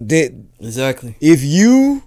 That 0.02 0.34
Exactly. 0.60 1.16
if 1.22 1.42
you 1.42 2.04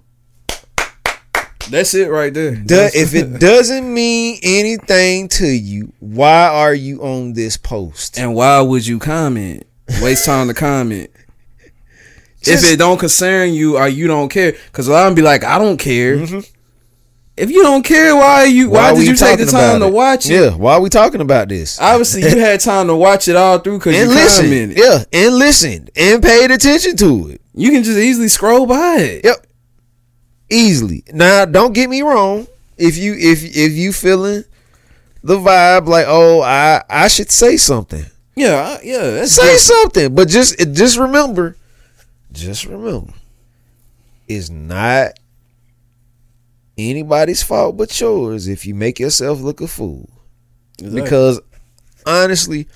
That's 1.70 1.94
it 1.94 2.10
right 2.10 2.32
there. 2.34 2.54
do, 2.54 2.88
if 2.94 3.14
it 3.14 3.40
doesn't 3.40 3.92
mean 3.92 4.38
anything 4.42 5.28
to 5.30 5.46
you, 5.46 5.92
why 6.00 6.46
are 6.48 6.74
you 6.74 7.00
on 7.02 7.32
this 7.32 7.56
post? 7.56 8.18
and 8.18 8.34
why 8.34 8.60
would 8.60 8.86
you 8.86 8.98
comment? 8.98 9.64
Waste 10.02 10.26
time 10.26 10.48
to 10.48 10.54
comment. 10.54 11.10
Just- 12.42 12.64
if 12.64 12.72
it 12.72 12.76
don't 12.76 12.98
concern 12.98 13.54
you 13.54 13.78
or 13.78 13.88
you 13.88 14.06
don't 14.06 14.28
care, 14.28 14.52
because 14.52 14.86
a 14.86 14.92
lot 14.92 15.04
of 15.04 15.06
them 15.08 15.14
be 15.14 15.22
like, 15.22 15.44
I 15.44 15.58
don't 15.58 15.78
care. 15.78 16.18
Mhm. 16.18 16.52
If 17.36 17.50
you 17.50 17.62
don't 17.62 17.82
care, 17.84 18.16
why 18.16 18.44
you? 18.44 18.70
Why, 18.70 18.92
we 18.94 19.00
did 19.00 19.08
you 19.08 19.16
take 19.16 19.38
the 19.38 19.44
time 19.46 19.80
to 19.80 19.88
watch 19.88 20.24
it? 20.24 20.32
Yeah, 20.32 20.54
why 20.54 20.74
are 20.74 20.80
we 20.80 20.88
talking 20.88 21.20
about 21.20 21.48
this? 21.48 21.78
Obviously, 21.78 22.22
you 22.22 22.38
had 22.38 22.60
time 22.60 22.86
to 22.86 22.96
watch 22.96 23.28
it 23.28 23.36
all 23.36 23.58
through 23.58 23.78
because 23.78 23.94
you 23.94 24.02
and 24.02 24.10
listen, 24.10 24.44
commented. 24.46 24.78
yeah, 24.78 25.04
and 25.12 25.34
listen, 25.34 25.88
and 25.96 26.22
paid 26.22 26.50
attention 26.50 26.96
to 26.96 27.28
it. 27.28 27.42
You 27.54 27.70
can 27.72 27.82
just 27.82 27.98
easily 27.98 28.28
scroll 28.28 28.64
by 28.66 28.96
it. 29.00 29.24
Yep, 29.24 29.46
easily. 30.50 31.04
Now, 31.12 31.44
don't 31.44 31.72
get 31.74 31.90
me 31.90 32.00
wrong. 32.02 32.46
If 32.78 32.96
you 32.96 33.14
if 33.14 33.42
if 33.44 33.72
you 33.72 33.92
feeling 33.92 34.44
the 35.22 35.36
vibe 35.36 35.86
like, 35.88 36.06
oh, 36.08 36.40
I 36.42 36.82
I 36.88 37.08
should 37.08 37.30
say 37.30 37.56
something. 37.58 38.04
Yeah, 38.34 38.78
I- 38.78 38.82
yeah. 38.82 39.24
Say 39.26 39.56
something, 39.56 40.14
but 40.14 40.28
just 40.28 40.58
just 40.72 40.96
remember, 40.98 41.56
just 42.32 42.64
remember, 42.66 43.12
it's 44.28 44.48
not 44.50 45.12
anybody's 46.78 47.42
fault 47.42 47.76
but 47.76 47.98
yours 48.00 48.48
if 48.48 48.66
you 48.66 48.74
make 48.74 48.98
yourself 49.00 49.40
look 49.40 49.60
a 49.60 49.68
fool. 49.68 50.08
Exactly. 50.78 51.02
Because 51.02 51.40
honestly, 52.04 52.68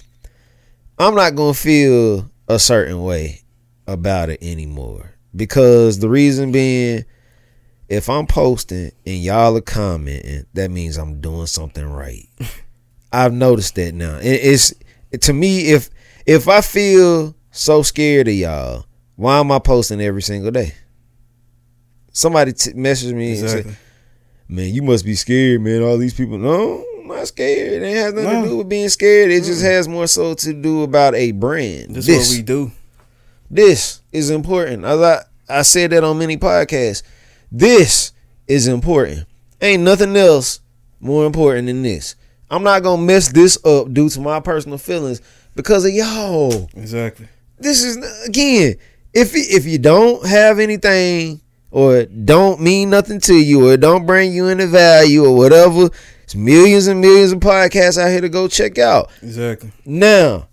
I'm 0.99 1.15
not 1.15 1.35
gonna 1.35 1.55
feel 1.55 2.31
a 2.49 2.59
certain 2.59 3.03
way 3.03 3.43
about 3.87 4.31
it 4.31 4.43
anymore. 4.43 5.15
Because 5.35 5.99
the 5.99 6.09
reason 6.09 6.51
being, 6.53 7.05
if 7.89 8.09
I'm 8.09 8.27
posting 8.27 8.91
and 9.07 9.19
y'all 9.19 9.57
are 9.57 9.61
commenting, 9.61 10.47
that 10.55 10.71
means 10.71 10.97
I'm 10.97 11.21
doing 11.21 11.47
something 11.47 11.85
right. 11.85 12.29
I've 13.13 13.33
noticed 13.33 13.75
that 13.77 13.95
now. 13.95 14.19
It's 14.23 14.73
to 15.21 15.33
me 15.33 15.71
if 15.71 15.91
if 16.27 16.49
I 16.49 16.61
feel 16.61 17.35
so 17.51 17.83
scared 17.83 18.29
of 18.29 18.35
y'all, 18.35 18.87
why 19.17 19.39
am 19.39 19.51
I 19.51 19.59
posting 19.59 20.01
every 20.01 20.23
single 20.23 20.51
day? 20.51 20.75
Somebody 22.13 22.53
t- 22.53 22.73
messaged 22.73 23.15
me 23.15 23.39
and 23.39 23.49
said, 23.49 23.77
"Man, 24.51 24.75
you 24.75 24.83
must 24.83 25.05
be 25.05 25.15
scared, 25.15 25.61
man. 25.63 25.83
All 25.83 25.97
these 25.97 26.15
people, 26.15 26.37
no, 26.39 26.85
I'm 27.01 27.07
not 27.09 27.29
scared. 27.29 27.73
It 27.75 27.87
ain't 27.87 27.97
has 27.97 28.13
nothing 28.15 28.33
No. 28.33 28.43
to 28.43 28.49
do 28.49 28.57
with 28.59 28.69
being 28.69 28.89
scared. 28.89 29.31
It 29.31 29.45
just 29.45 29.63
has 29.63 29.87
more 29.89 30.07
so 30.07 30.35
to 30.35 30.53
do 30.53 30.83
about 30.83 31.15
a 31.15 31.31
brand. 31.33 31.95
This, 31.95 32.07
This, 32.07 32.31
what 32.31 32.37
we 32.39 32.43
do. 32.43 32.73
this 33.51 34.01
is 34.13 34.31
important. 34.31 34.85
I 34.85 35.23
I 35.49 35.63
said 35.63 35.91
that 35.91 36.05
on 36.05 36.19
many 36.19 36.37
podcasts. 36.37 37.03
This 37.51 38.13
is 38.47 38.67
important. 38.69 39.27
Ain't 39.61 39.83
nothing 39.83 40.17
else 40.17 40.61
more 41.01 41.27
important 41.27 41.67
than 41.67 41.83
this. 41.83 42.15
I'm 42.51 42.63
not 42.63 42.83
gonna 42.83 43.03
mess 43.03 43.29
this 43.29 43.57
up 43.65 43.93
due 43.93 44.09
to 44.09 44.21
my 44.21 44.41
personal 44.41 44.79
feelings 44.79 45.21
because 45.55 45.85
of 45.85 45.93
y'all. 45.93 46.69
Exactly. 46.77 47.29
This 47.59 47.83
is 47.85 47.97
again, 48.27 48.77
if 49.15 49.33
if 49.35 49.67
you 49.67 49.79
don't 49.79 50.25
have 50.27 50.59
anything 50.59 51.41
or 51.71 52.05
don't 52.05 52.61
mean 52.61 52.91
nothing 52.91 53.21
to 53.21 53.35
you 53.35 53.69
or 53.69 53.77
don't 53.77 54.07
bring 54.07 54.33
you 54.33 54.47
any 54.49 54.67
value 54.67 55.25
or 55.25 55.37
whatever, 55.37 55.91
it's 56.23 56.35
millions 56.35 56.87
and 56.87 57.01
millions 57.01 57.33
of 57.33 57.41
podcasts 57.41 57.99
out 57.99 58.11
here 58.11 58.21
to 58.21 58.29
go 58.29 58.49
check 58.49 58.79
out. 58.79 59.11
Exactly. 59.23 59.73
Now, 59.85 60.49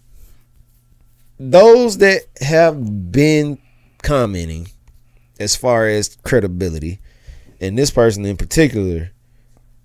those 1.39 1.97
that 1.99 2.23
have 2.41 3.11
been 3.11 3.59
commenting 4.03 4.69
as 5.39 5.55
far 5.55 5.87
as 5.87 6.17
credibility, 6.23 6.99
and 7.59 7.77
this 7.77 7.91
person 7.91 8.25
in 8.25 8.37
particular, 8.37 9.11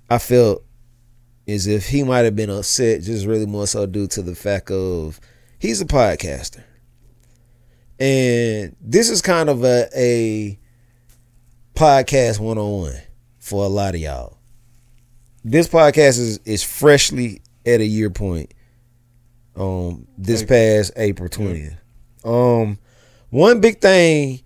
I 0.08 0.18
felt 0.18 0.64
as 1.48 1.66
if 1.66 1.88
he 1.88 2.02
might 2.04 2.24
have 2.24 2.36
been 2.36 2.50
upset 2.50 3.02
just 3.02 3.26
really 3.26 3.46
more 3.46 3.66
so 3.66 3.86
due 3.86 4.06
to 4.08 4.22
the 4.22 4.34
fact 4.34 4.70
of 4.70 5.20
he's 5.58 5.80
a 5.80 5.86
podcaster. 5.86 6.62
And 7.98 8.76
this 8.80 9.10
is 9.10 9.22
kind 9.22 9.48
of 9.48 9.64
a, 9.64 9.88
a 9.94 10.58
podcast 11.74 12.38
one 12.38 12.58
on 12.58 12.82
one 12.82 13.00
for 13.38 13.64
a 13.64 13.68
lot 13.68 13.94
of 13.94 14.00
y'all. 14.00 14.38
This 15.44 15.68
podcast 15.68 16.18
is, 16.18 16.38
is 16.44 16.62
freshly 16.62 17.42
at 17.66 17.80
a 17.80 17.84
year 17.84 18.10
point 18.10 18.52
um 19.54 20.06
this 20.16 20.42
past 20.42 20.92
April 20.96 21.28
20th. 21.28 21.76
Um 22.24 22.78
one 23.30 23.60
big 23.60 23.80
thing 23.80 24.40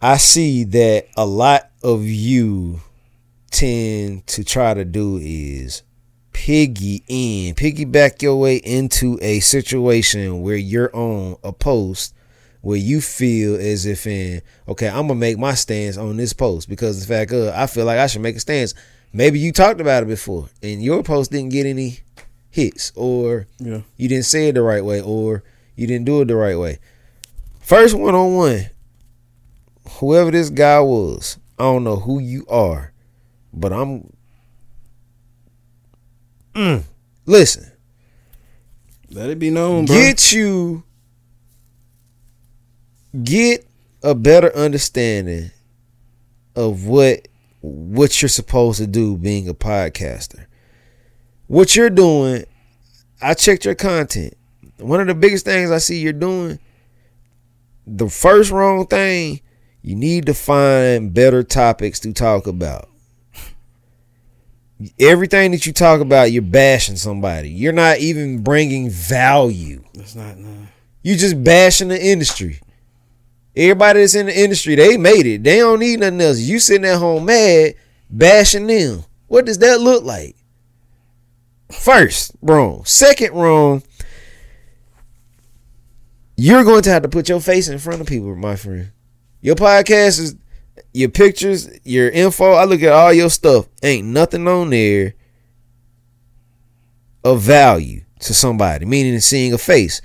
I 0.00 0.18
see 0.18 0.64
that 0.64 1.06
a 1.16 1.26
lot 1.26 1.70
of 1.82 2.04
you 2.04 2.80
tend 3.50 4.26
to 4.28 4.44
try 4.44 4.74
to 4.74 4.84
do 4.84 5.18
is 5.20 5.82
piggy 6.32 7.02
in, 7.08 7.54
piggyback 7.54 8.22
your 8.22 8.36
way 8.36 8.56
into 8.56 9.18
a 9.22 9.40
situation 9.40 10.42
where 10.42 10.56
you're 10.56 10.94
on 10.94 11.36
a 11.42 11.52
post 11.52 12.14
where 12.66 12.76
you 12.76 13.00
feel 13.00 13.54
as 13.54 13.86
if 13.86 14.08
in, 14.08 14.42
okay, 14.66 14.88
I'm 14.88 15.06
gonna 15.06 15.14
make 15.14 15.38
my 15.38 15.54
stance 15.54 15.96
on 15.96 16.16
this 16.16 16.32
post 16.32 16.68
because 16.68 16.98
the 17.00 17.06
fact 17.06 17.30
of 17.30 17.54
I 17.54 17.68
feel 17.68 17.84
like 17.84 18.00
I 18.00 18.08
should 18.08 18.22
make 18.22 18.34
a 18.34 18.40
stance. 18.40 18.74
Maybe 19.12 19.38
you 19.38 19.52
talked 19.52 19.80
about 19.80 20.02
it 20.02 20.06
before 20.06 20.48
and 20.64 20.82
your 20.82 21.04
post 21.04 21.30
didn't 21.30 21.52
get 21.52 21.64
any 21.64 22.00
hits 22.50 22.90
or 22.96 23.46
Yeah. 23.60 23.82
you 23.96 24.08
didn't 24.08 24.24
say 24.24 24.48
it 24.48 24.54
the 24.54 24.62
right 24.62 24.84
way 24.84 25.00
or 25.00 25.44
you 25.76 25.86
didn't 25.86 26.06
do 26.06 26.20
it 26.22 26.24
the 26.24 26.34
right 26.34 26.58
way. 26.58 26.80
First 27.60 27.94
one 27.94 28.16
on 28.16 28.34
one, 28.34 28.70
whoever 30.00 30.32
this 30.32 30.50
guy 30.50 30.80
was, 30.80 31.38
I 31.60 31.62
don't 31.62 31.84
know 31.84 31.96
who 31.96 32.18
you 32.18 32.46
are, 32.48 32.92
but 33.52 33.72
I'm. 33.72 34.12
Mm, 36.54 36.82
listen, 37.26 37.70
Let 39.10 39.30
it 39.30 39.38
be 39.38 39.50
known, 39.50 39.84
bro. 39.84 39.94
get 39.94 40.32
you, 40.32 40.82
get 43.24 43.66
a 44.02 44.14
better 44.14 44.54
understanding 44.54 45.50
of 46.54 46.86
what 46.86 47.28
what 47.60 48.22
you're 48.22 48.28
supposed 48.28 48.78
to 48.78 48.86
do 48.86 49.16
being 49.16 49.48
a 49.48 49.54
podcaster. 49.54 50.46
What 51.48 51.74
you're 51.74 51.90
doing, 51.90 52.44
I 53.20 53.34
checked 53.34 53.64
your 53.64 53.74
content. 53.74 54.36
One 54.78 55.00
of 55.00 55.06
the 55.06 55.14
biggest 55.14 55.44
things 55.44 55.70
I 55.70 55.78
see 55.78 55.98
you're 55.98 56.12
doing, 56.12 56.58
the 57.86 58.08
first 58.08 58.50
wrong 58.50 58.86
thing, 58.86 59.40
you 59.82 59.94
need 59.94 60.26
to 60.26 60.34
find 60.34 61.14
better 61.14 61.42
topics 61.42 62.00
to 62.00 62.12
talk 62.12 62.46
about. 62.46 62.88
Everything 65.00 65.52
that 65.52 65.64
you 65.64 65.72
talk 65.72 66.00
about, 66.00 66.32
you're 66.32 66.42
bashing 66.42 66.96
somebody. 66.96 67.48
You're 67.48 67.72
not 67.72 67.98
even 67.98 68.42
bringing 68.42 68.90
value. 68.90 69.82
That's 69.94 70.14
not 70.14 70.36
no. 70.36 70.50
You're 71.02 71.16
just 71.16 71.42
bashing 71.42 71.88
the 71.88 72.04
industry. 72.04 72.60
Everybody 73.56 74.00
that's 74.00 74.14
in 74.14 74.26
the 74.26 74.38
industry, 74.38 74.74
they 74.74 74.98
made 74.98 75.26
it. 75.26 75.42
They 75.42 75.58
don't 75.58 75.80
need 75.80 76.00
nothing 76.00 76.20
else. 76.20 76.38
You 76.38 76.58
sitting 76.58 76.84
at 76.84 76.98
home 76.98 77.24
mad, 77.24 77.74
bashing 78.10 78.66
them. 78.66 79.04
What 79.28 79.46
does 79.46 79.58
that 79.58 79.80
look 79.80 80.04
like? 80.04 80.36
First, 81.72 82.32
wrong. 82.42 82.84
Second, 82.84 83.32
wrong. 83.32 83.82
You're 86.36 86.64
going 86.64 86.82
to 86.82 86.90
have 86.90 87.02
to 87.02 87.08
put 87.08 87.30
your 87.30 87.40
face 87.40 87.68
in 87.68 87.78
front 87.78 88.00
of 88.02 88.06
people, 88.06 88.36
my 88.36 88.56
friend. 88.56 88.92
Your 89.40 89.54
podcast 89.54 90.20
is 90.20 90.36
your 90.92 91.08
pictures, 91.08 91.68
your 91.82 92.10
info. 92.10 92.52
I 92.52 92.64
look 92.64 92.82
at 92.82 92.92
all 92.92 93.12
your 93.12 93.30
stuff. 93.30 93.68
Ain't 93.82 94.06
nothing 94.06 94.46
on 94.46 94.70
there 94.70 95.14
of 97.24 97.40
value 97.40 98.02
to 98.20 98.34
somebody, 98.34 98.84
meaning 98.84 99.18
seeing 99.20 99.54
a 99.54 99.58
face. 99.58 100.02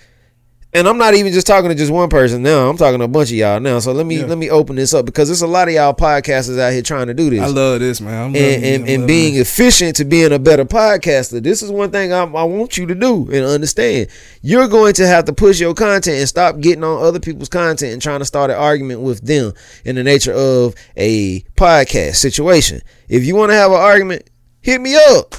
And 0.73 0.88
I'm 0.88 0.97
not 0.97 1.15
even 1.15 1.34
just 1.34 1.45
talking 1.47 1.67
to 1.69 1.75
just 1.75 1.91
one 1.91 2.07
person 2.07 2.43
now. 2.43 2.69
I'm 2.69 2.77
talking 2.77 2.99
to 2.99 3.05
a 3.05 3.10
bunch 3.10 3.29
of 3.29 3.36
y'all 3.36 3.60
now. 3.60 3.79
So 3.79 3.91
let 3.91 4.05
me 4.05 4.19
Yeah. 4.19 4.25
let 4.25 4.38
me 4.38 4.49
open 4.49 4.77
this 4.77 4.93
up 4.93 5.05
because 5.05 5.27
there's 5.27 5.41
a 5.41 5.47
lot 5.47 5.67
of 5.67 5.73
y'all 5.73 5.93
podcasters 5.93 6.57
out 6.57 6.71
here 6.71 6.81
trying 6.81 7.07
to 7.07 7.13
do 7.13 7.29
this 7.29 7.41
I 7.41 7.47
love 7.47 7.81
this, 7.81 7.99
man. 7.99 8.13
I'm 8.13 8.36
and, 8.36 8.63
and. 8.63 8.88
And 8.88 9.05
being 9.07 9.36
it. 9.36 9.39
efficient 9.39 9.97
to 9.97 10.05
being 10.05 10.31
a 10.31 10.39
better 10.39 10.63
podcaster. 10.63 11.43
This 11.43 11.62
is 11.62 11.71
one 11.71 11.91
thing 11.91 12.13
I, 12.13 12.21
I 12.21 12.43
want 12.43 12.77
you 12.77 12.86
to 12.88 12.95
do 12.95 13.29
and 13.31 13.45
understand. 13.45 14.07
You're 14.41 14.69
going 14.69 14.93
to 14.93 15.07
have 15.07 15.25
to 15.25 15.34
push 15.34 15.60
your 15.60 15.73
content 15.73 16.19
and 16.19 16.29
stop 16.29 16.60
getting 16.62 16.86
on 16.86 17.03
other 17.03 17.19
people's 17.19 17.49
content 17.49 17.91
and 17.91 18.01
trying 18.01 18.19
to 18.19 18.25
start 18.25 18.49
an 18.49 18.55
argument 18.55 19.01
with 19.01 19.19
them 19.25 19.51
in 19.84 19.95
the 19.97 20.03
nature 20.03 20.31
of 20.34 20.73
a 20.95 21.41
podcast 21.57 22.15
situation. 22.15 22.81
If 23.10 23.25
you 23.25 23.36
want 23.36 23.51
to 23.51 23.55
have 23.55 23.71
an 23.71 23.77
argument, 23.77 24.29
hit 24.62 24.79
me 24.79 24.95
up. 24.95 25.36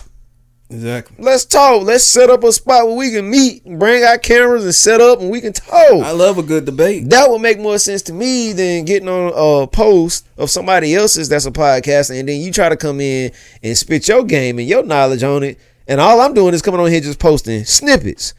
Exactly. 0.72 1.16
Let's 1.18 1.44
talk. 1.44 1.82
Let's 1.82 2.04
set 2.04 2.30
up 2.30 2.44
a 2.44 2.52
spot 2.52 2.86
where 2.86 2.96
we 2.96 3.10
can 3.10 3.28
meet, 3.30 3.64
and 3.64 3.78
bring 3.78 4.04
our 4.04 4.18
cameras 4.18 4.64
and 4.64 4.74
set 4.74 5.00
up 5.00 5.20
and 5.20 5.30
we 5.30 5.40
can 5.40 5.52
talk. 5.52 6.04
I 6.04 6.12
love 6.12 6.38
a 6.38 6.42
good 6.42 6.64
debate. 6.64 7.10
That 7.10 7.30
would 7.30 7.40
make 7.40 7.58
more 7.58 7.78
sense 7.78 8.02
to 8.02 8.12
me 8.12 8.52
than 8.52 8.84
getting 8.84 9.08
on 9.08 9.32
a 9.34 9.66
post 9.66 10.26
of 10.36 10.50
somebody 10.50 10.94
else's 10.94 11.28
that's 11.28 11.46
a 11.46 11.50
podcast, 11.50 12.16
and 12.16 12.28
then 12.28 12.40
you 12.40 12.52
try 12.52 12.68
to 12.68 12.76
come 12.76 13.00
in 13.00 13.32
and 13.62 13.76
spit 13.76 14.08
your 14.08 14.24
game 14.24 14.58
and 14.58 14.68
your 14.68 14.82
knowledge 14.82 15.22
on 15.22 15.42
it. 15.42 15.58
And 15.86 16.00
all 16.00 16.20
I'm 16.20 16.34
doing 16.34 16.54
is 16.54 16.62
coming 16.62 16.80
on 16.80 16.90
here 16.90 17.00
just 17.00 17.18
posting 17.18 17.64
snippets. 17.64 18.34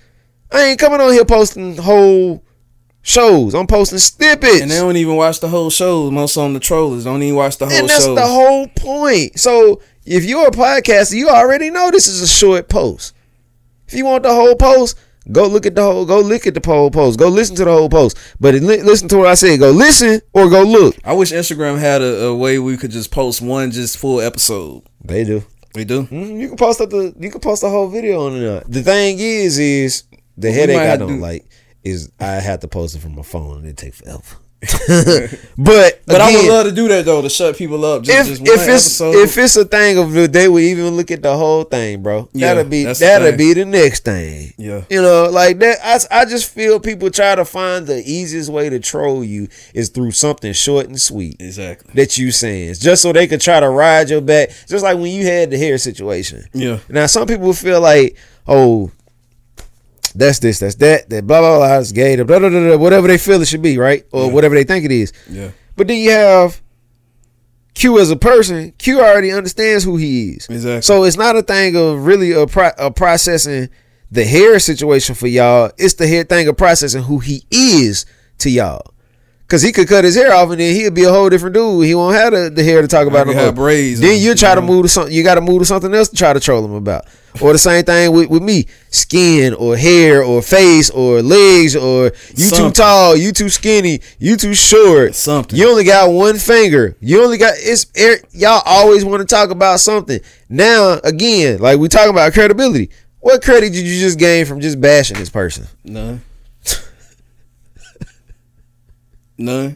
I 0.52 0.66
ain't 0.66 0.80
coming 0.80 1.02
on 1.02 1.12
here 1.12 1.26
posting 1.26 1.78
whole 1.78 2.44
shows. 3.04 3.54
I'm 3.54 3.68
posting 3.68 4.00
snippets. 4.00 4.62
And 4.62 4.72
they 4.72 4.78
don't 4.78 4.96
even 4.96 5.16
watch 5.16 5.40
the 5.40 5.50
whole 5.50 5.70
shows. 5.70 6.12
Most 6.12 6.38
on 6.38 6.54
the 6.54 6.60
trollers 6.60 7.04
don't 7.04 7.22
even 7.22 7.36
watch 7.36 7.58
the 7.58 7.66
whole 7.66 7.74
show. 7.74 7.80
And 7.80 7.90
that's 7.90 8.06
show. 8.06 8.16
the 8.16 8.26
whole 8.26 8.68
point. 8.68 9.40
So 9.40 9.82
if 10.06 10.24
you're 10.26 10.48
a 10.48 10.52
podcaster, 10.52 11.16
you 11.16 11.30
already 11.30 11.70
know 11.70 11.92
this 11.92 12.08
is 12.08 12.22
a 12.22 12.28
short 12.28 12.70
post. 12.70 13.14
If 13.88 13.94
you 13.94 14.06
want 14.06 14.24
the 14.24 14.34
whole 14.34 14.56
post, 14.56 14.98
go 15.32 15.48
look 15.48 15.66
at 15.66 15.76
the 15.76 15.84
whole. 15.84 16.06
Go 16.06 16.20
look 16.22 16.48
at 16.48 16.54
the 16.56 16.62
whole 16.66 16.90
post. 16.92 17.20
Go 17.20 17.28
listen 17.30 17.56
to 17.58 17.66
the 17.66 17.72
whole 17.72 17.90
post. 17.90 18.18
But 18.40 18.56
listen 18.56 19.08
to 19.10 19.18
what 19.18 19.28
I 19.28 19.36
said. 19.36 19.60
Go 19.60 19.72
listen 19.72 20.22
or 20.34 20.50
go 20.50 20.64
look. 20.64 20.96
I 21.04 21.14
wish 21.14 21.32
Instagram 21.32 21.80
had 21.80 22.02
a, 22.02 22.26
a 22.26 22.36
way 22.36 22.60
we 22.60 22.78
could 22.78 22.92
just 22.92 23.12
post 23.12 23.42
one 23.42 23.72
just 23.72 23.98
full 23.98 24.20
episode. 24.22 24.84
They 25.04 25.24
do. 25.24 25.44
They 25.74 25.84
do. 25.86 26.04
Mhm, 26.04 26.40
You 26.40 26.48
can 26.50 26.58
post 26.58 26.82
up 26.82 26.90
the. 26.92 27.14
You 27.20 27.30
can 27.32 27.42
post 27.42 27.62
the 27.62 27.70
whole 27.70 27.88
video 27.90 28.26
on 28.28 28.36
it. 28.36 28.64
The 28.72 28.84
thing 28.84 29.18
is, 29.20 29.58
is 29.60 30.04
the 30.38 30.52
headache 30.52 30.78
I 30.78 30.98
don't 30.98 31.08
do- 31.16 31.20
like 31.20 31.46
is 31.84 32.12
I 32.20 32.36
have 32.36 32.62
to 32.62 32.68
post 32.68 32.96
it 32.96 33.00
from 33.00 33.16
my 33.16 33.24
phone 33.24 33.58
and 33.58 33.68
it 33.68 33.78
take 33.78 33.94
forever. 33.94 34.22
but 35.58 36.02
But 36.06 36.22
I 36.22 36.34
would 36.34 36.48
love 36.50 36.66
to 36.66 36.72
do 36.72 36.88
that 36.88 37.06
though 37.06 37.22
to 37.22 37.30
shut 37.30 37.58
people 37.58 37.84
up. 37.86 38.04
Just, 38.04 38.32
if 38.32 38.40
just 38.40 38.42
if 38.42 38.68
it's 38.70 39.02
episode. 39.02 39.16
if 39.16 39.38
it's 39.38 39.56
a 39.56 39.66
thing 39.66 39.98
of 39.98 40.12
the 40.12 40.28
they 40.28 40.48
would 40.48 40.64
even 40.64 40.96
look 40.96 41.12
at 41.12 41.22
the 41.22 41.36
whole 41.36 41.64
thing, 41.64 42.02
bro. 42.02 42.30
Yeah, 42.34 42.54
that'll 42.54 42.70
be 42.70 42.84
the 42.86 42.94
that'll 42.94 43.30
thing. 43.30 43.38
be 43.38 43.54
the 43.54 43.66
next 43.66 44.06
thing. 44.06 44.54
Yeah. 44.58 44.84
you 44.90 45.02
know, 45.02 45.30
like 45.30 45.60
that. 45.60 45.80
I 45.84 46.22
I 46.22 46.26
just 46.26 46.50
feel 46.52 46.80
people 46.80 47.10
try 47.10 47.36
to 47.36 47.46
find 47.46 47.88
the 47.88 48.02
easiest 48.06 48.50
way 48.50 48.70
to 48.70 48.80
troll 48.80 49.24
you 49.24 49.48
is 49.74 49.90
through 49.90 50.12
something 50.12 50.54
short 50.54 50.88
and 50.88 51.00
sweet 51.00 51.38
exactly. 51.40 51.94
that 51.96 52.18
you 52.18 52.32
saying, 52.32 52.76
just 52.76 53.02
so 53.02 53.12
they 53.12 53.28
could 53.28 53.42
try 53.42 53.60
to 53.60 53.70
ride 53.70 54.10
your 54.10 54.22
back. 54.22 54.50
Just 54.68 54.84
like 54.84 54.96
when 54.98 55.08
you 55.08 55.26
had 55.26 55.52
the 55.52 55.58
hair 55.58 55.78
situation. 55.78 56.46
Yeah. 56.54 56.80
Now 56.90 57.06
some 57.08 57.28
people 57.28 57.54
feel 57.54 57.82
like, 57.82 58.16
oh, 58.48 58.92
that's 60.14 60.40
this, 60.40 60.60
that's 60.60 60.76
that, 60.76 61.10
that 61.10 61.28
blah 61.28 61.40
blah 61.42 61.58
blah, 61.58 61.80
it's 61.80 61.92
gay, 61.92 62.16
blah, 62.16 62.24
blah, 62.40 62.50
blah, 62.50 62.50
blah, 62.50 62.78
whatever 62.78 63.08
they 63.08 63.18
feel 63.18 63.42
it 63.42 63.48
should 63.48 63.62
be, 63.62 63.78
right? 63.78 64.06
Or 64.12 64.26
Yeah. 64.28 64.32
whatever 64.34 64.56
they 64.56 64.64
think 64.64 64.86
it 64.86 64.92
is. 64.92 65.12
Yeah. 65.30 65.52
But 65.76 65.88
then 65.88 65.98
you 65.98 66.12
have 66.12 66.62
Q 67.74 68.00
as 68.00 68.12
a 68.12 68.16
person. 68.16 68.72
Q 68.78 69.00
already 69.02 69.32
understands 69.32 69.84
who 69.84 69.98
he 69.98 70.32
is. 70.32 70.48
Exactly. 70.50 70.82
So 70.84 71.04
it's 71.04 71.18
not 71.18 71.36
a 71.36 71.42
thing 71.42 71.76
of 71.76 72.06
really 72.06 72.32
a, 72.32 72.46
pro- 72.46 72.72
a 72.78 72.92
processing 72.92 73.70
the 74.12 74.24
hair 74.26 74.60
situation 74.60 75.16
for 75.16 75.26
y'all. 75.28 75.72
It's 75.78 75.96
the 75.96 76.08
hair 76.08 76.24
thing 76.24 76.48
of 76.48 76.56
processing 76.56 77.02
who 77.04 77.18
he 77.20 77.46
is 77.50 78.06
to 78.40 78.50
y'all. 78.52 78.93
Cause 79.54 79.62
he 79.62 79.72
could 79.72 79.88
cut 79.88 80.04
his 80.04 80.16
hair 80.16 80.34
off 80.34 80.50
and 80.50 80.60
then 80.60 80.76
he'd 80.76 80.96
be 80.96 81.04
a 81.04 81.12
whole 81.12 81.30
different 81.30 81.54
dude. 81.54 81.86
He 81.86 81.94
won't 81.94 82.16
have 82.16 82.34
the, 82.34 82.50
the 82.50 82.64
hair 82.64 82.82
to 82.82 82.88
talk 82.88 83.06
about 83.06 83.28
no 83.28 83.36
more. 83.36 83.52
braids 83.52 84.00
Then 84.00 84.20
you 84.20 84.34
try 84.34 84.56
to 84.56 84.64
move 84.64 84.86
to 84.86 84.90
something. 84.90 85.14
You 85.14 85.22
got 85.22 85.36
to 85.36 85.42
move 85.42 85.60
to 85.60 85.66
something 85.66 85.94
else 85.94 86.10
to 86.10 86.16
try 86.16 86.34
to 86.34 86.40
troll 86.40 86.66
him 86.66 86.74
about. 86.74 87.06
Or 87.40 87.54
the 87.54 87.60
same 87.60 87.86
thing 87.86 88.12
with, 88.14 88.32
with 88.32 88.42
me, 88.42 88.66
skin 88.90 89.54
or 89.54 89.78
hair 89.78 90.24
or 90.24 90.42
face 90.42 90.90
or 90.90 91.22
legs 91.22 91.76
or 91.76 92.14
you 92.36 92.50
too 92.50 92.72
tall, 92.72 93.16
you 93.16 93.32
too 93.32 93.50
skinny, 93.50 94.02
you 94.18 94.38
too 94.38 94.56
short. 94.56 95.14
Something. 95.14 95.60
You 95.60 95.70
only 95.70 95.84
got 95.84 96.10
one 96.10 96.40
finger. 96.40 96.98
You 97.00 97.24
only 97.24 97.38
got 97.38 97.54
it's 97.58 97.86
er, 97.96 98.26
y'all 98.32 98.64
always 98.66 99.06
want 99.06 99.22
to 99.22 99.28
talk 99.28 99.52
about 99.52 99.80
something. 99.80 100.20
Now 100.50 101.00
again, 101.04 101.60
like 101.60 101.78
we 101.78 101.90
talking 101.90 102.10
about 102.10 102.34
credibility. 102.34 102.90
What 103.20 103.44
credit 103.44 103.72
did 103.72 103.86
you 103.86 104.00
just 104.00 104.18
gain 104.18 104.48
from 104.48 104.62
just 104.62 104.82
bashing 104.82 105.18
this 105.18 105.30
person? 105.30 105.68
None. 105.84 106.24
None. 109.38 109.76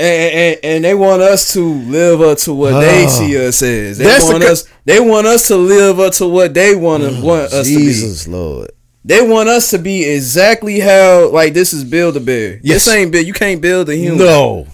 And, 0.00 0.32
and, 0.34 0.58
and 0.62 0.84
they 0.84 0.94
want 0.94 1.22
us 1.22 1.52
to 1.54 1.64
live 1.64 2.20
up 2.20 2.38
to 2.38 2.52
what 2.54 2.78
they 2.80 3.04
Oh. 3.04 3.08
see 3.08 3.36
us 3.46 3.60
as. 3.62 3.98
They 3.98 4.04
That's 4.04 4.26
the 4.26 4.32
want 4.32 4.44
us. 4.44 4.64
They 4.84 5.00
want 5.00 5.26
us 5.26 5.48
to 5.48 5.56
live 5.56 5.98
up 5.98 6.12
to 6.14 6.28
what 6.28 6.54
they 6.54 6.76
want 6.76 7.02
to 7.02 7.10
oh, 7.18 7.24
want 7.24 7.52
us 7.52 7.66
to 7.66 7.74
be. 7.74 7.84
Jesus 7.84 8.28
Lord. 8.28 8.70
They 9.04 9.26
want 9.26 9.48
us 9.48 9.70
to 9.70 9.78
be 9.78 10.04
exactly 10.04 10.78
how 10.80 11.30
like 11.30 11.52
this 11.54 11.72
is 11.72 11.82
build 11.82 12.16
a 12.16 12.20
bear. 12.20 12.60
Yes. 12.62 12.84
This 12.84 12.94
ain't 12.94 13.10
build. 13.10 13.26
You 13.26 13.32
can't 13.32 13.60
build 13.60 13.88
a 13.88 13.96
human. 13.96 14.18
No. 14.18 14.66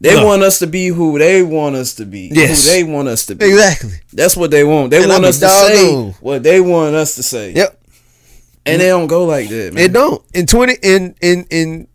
They 0.00 0.14
No. 0.14 0.24
want 0.26 0.42
us 0.42 0.60
to 0.60 0.66
be 0.66 0.86
who 0.88 1.18
they 1.18 1.42
want 1.42 1.74
us 1.74 1.94
to 1.94 2.04
be. 2.06 2.30
Yes. 2.32 2.66
Who 2.66 2.72
they 2.72 2.84
want 2.84 3.08
us 3.08 3.26
to 3.26 3.34
be. 3.34 3.46
Exactly. 3.46 3.92
That's 4.12 4.36
what 4.36 4.50
they 4.52 4.62
want. 4.64 4.90
They 4.92 4.98
And 5.02 5.08
want 5.08 5.24
us 5.24 5.40
to 5.40 5.48
say 5.48 5.76
doggone. 5.86 6.14
what 6.20 6.42
they 6.44 6.60
want 6.60 6.94
us 6.94 7.16
to 7.16 7.22
say. 7.24 7.52
Yep. 7.52 7.80
And 8.66 8.80
they 8.80 8.88
don't 8.88 9.06
go 9.08 9.24
like 9.24 9.48
that, 9.48 9.74
man. 9.74 9.84
It 9.84 9.92
don't. 9.92 10.22
In 10.34 10.46
twenty 10.46 10.76
in 10.82 11.14
in 11.20 11.46
in 11.50 11.88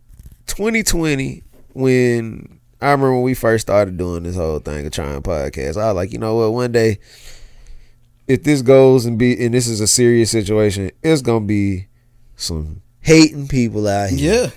twenty 0.55 0.83
twenty, 0.83 1.43
when 1.73 2.59
I 2.81 2.91
remember 2.91 3.13
when 3.13 3.23
we 3.23 3.33
first 3.33 3.67
started 3.67 3.97
doing 3.97 4.23
this 4.23 4.35
whole 4.35 4.59
thing 4.59 4.85
of 4.85 4.91
trying 4.91 5.21
podcast, 5.21 5.77
I 5.77 5.87
was 5.87 5.95
like, 5.95 6.11
you 6.11 6.19
know 6.19 6.35
what, 6.35 6.53
one 6.53 6.71
day 6.71 6.99
if 8.27 8.43
this 8.43 8.61
goes 8.61 9.05
and 9.05 9.17
be 9.17 9.43
and 9.43 9.53
this 9.53 9.67
is 9.67 9.81
a 9.81 9.87
serious 9.87 10.31
situation, 10.31 10.91
it's 11.03 11.21
gonna 11.21 11.45
be 11.45 11.87
some 12.35 12.81
hating 13.01 13.47
people 13.47 13.87
out 13.87 14.09
here. 14.09 14.43
Yeah. 14.43 14.49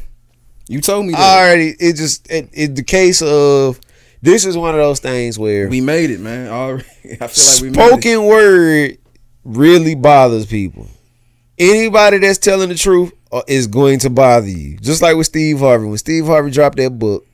You 0.68 0.80
told 0.80 1.06
me 1.06 1.12
that. 1.12 1.20
I 1.20 1.46
already 1.46 1.74
it 1.78 1.96
just 1.96 2.30
it, 2.30 2.48
it 2.52 2.74
the 2.74 2.82
case 2.82 3.22
of 3.22 3.80
this 4.20 4.44
is 4.44 4.56
one 4.56 4.70
of 4.74 4.80
those 4.80 5.00
things 5.00 5.38
where 5.38 5.68
We 5.68 5.80
made 5.80 6.10
it, 6.10 6.20
man. 6.20 6.48
Already. 6.48 6.84
I 7.20 7.26
feel 7.26 7.44
like 7.54 7.62
we 7.62 7.70
made 7.70 7.78
it. 7.78 7.88
spoken 8.02 8.24
word 8.24 8.98
really 9.44 9.94
bothers 9.94 10.46
people. 10.46 10.86
Anybody 11.58 12.18
that's 12.18 12.38
telling 12.38 12.68
the 12.68 12.74
truth 12.74 13.12
is 13.46 13.66
going 13.66 13.98
to 14.00 14.10
bother 14.10 14.48
you. 14.48 14.76
Just 14.78 15.02
like 15.02 15.16
with 15.16 15.26
Steve 15.26 15.58
Harvey. 15.58 15.86
When 15.86 15.98
Steve 15.98 16.26
Harvey 16.26 16.50
dropped 16.50 16.76
that 16.78 16.98
book, 16.98 17.26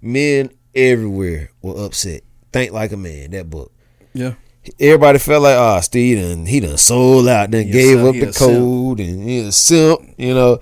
men 0.00 0.50
everywhere 0.74 1.50
were 1.62 1.84
upset. 1.84 2.22
Think 2.52 2.72
like 2.72 2.92
a 2.92 2.96
man. 2.96 3.30
That 3.32 3.50
book. 3.50 3.72
Yeah. 4.12 4.34
Everybody 4.80 5.18
felt 5.18 5.42
like, 5.42 5.56
ah, 5.56 5.80
Steve 5.80 6.18
done, 6.22 6.46
he 6.46 6.60
done 6.60 6.78
sold 6.78 7.28
out, 7.28 7.50
then 7.50 7.70
gave 7.70 8.02
up 8.02 8.14
the 8.14 8.28
a 8.28 8.32
simp. 8.32 8.50
code, 8.58 9.00
and 9.00 9.22
he 9.28 9.40
a 9.40 9.52
simp. 9.52 10.00
You 10.16 10.32
know, 10.34 10.60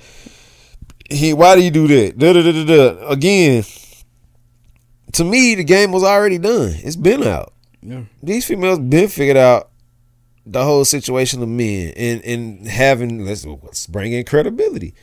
he 1.09 1.33
why 1.35 1.55
do 1.55 1.63
you 1.63 1.71
do 1.71 1.87
that? 1.87 2.19
Da, 2.19 2.33
da, 2.33 2.43
da, 2.43 2.53
da, 2.53 2.65
da. 2.65 3.07
Again, 3.09 3.63
to 5.13 5.25
me, 5.25 5.55
the 5.55 5.63
game 5.63 5.93
was 5.93 6.03
already 6.03 6.39
done. 6.39 6.73
It's 6.83 6.97
been 6.97 7.23
out 7.23 7.53
Yeah. 7.81 8.03
these 8.23 8.45
females 8.45 8.81
been 8.81 9.09
figured 9.09 9.37
out 9.37 9.71
the 10.45 10.65
whole 10.65 10.85
situation 10.85 11.43
of 11.43 11.49
men 11.49 11.93
and 11.97 12.21
and 12.25 12.67
having 12.67 13.25
let's, 13.25 13.45
let's 13.47 13.87
bring 13.87 14.13
in 14.13 14.25
credibility. 14.25 14.95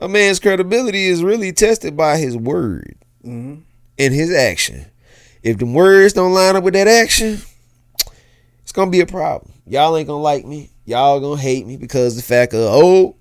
A 0.00 0.08
man's 0.08 0.40
credibility 0.40 1.06
is 1.06 1.22
really 1.22 1.52
tested 1.52 1.96
by 1.96 2.16
his 2.16 2.36
word 2.36 2.96
Mhm. 3.24 3.62
and 3.98 4.14
his 4.14 4.32
action. 4.32 4.86
If 5.42 5.58
the 5.58 5.66
words 5.66 6.12
don't 6.14 6.32
line 6.32 6.56
up 6.56 6.64
with 6.64 6.74
that 6.74 6.88
action, 6.88 7.40
it's 8.62 8.72
gonna 8.72 8.90
be 8.90 9.00
a 9.00 9.06
problem. 9.06 9.52
Y'all 9.66 9.96
ain't 9.96 10.08
gonna 10.08 10.22
like 10.22 10.44
me. 10.46 10.70
Y'all 10.86 11.20
gonna 11.20 11.40
hate 11.40 11.66
me 11.66 11.76
because 11.76 12.16
the 12.16 12.22
fact 12.22 12.52
of 12.54 12.60
oh, 12.62 13.16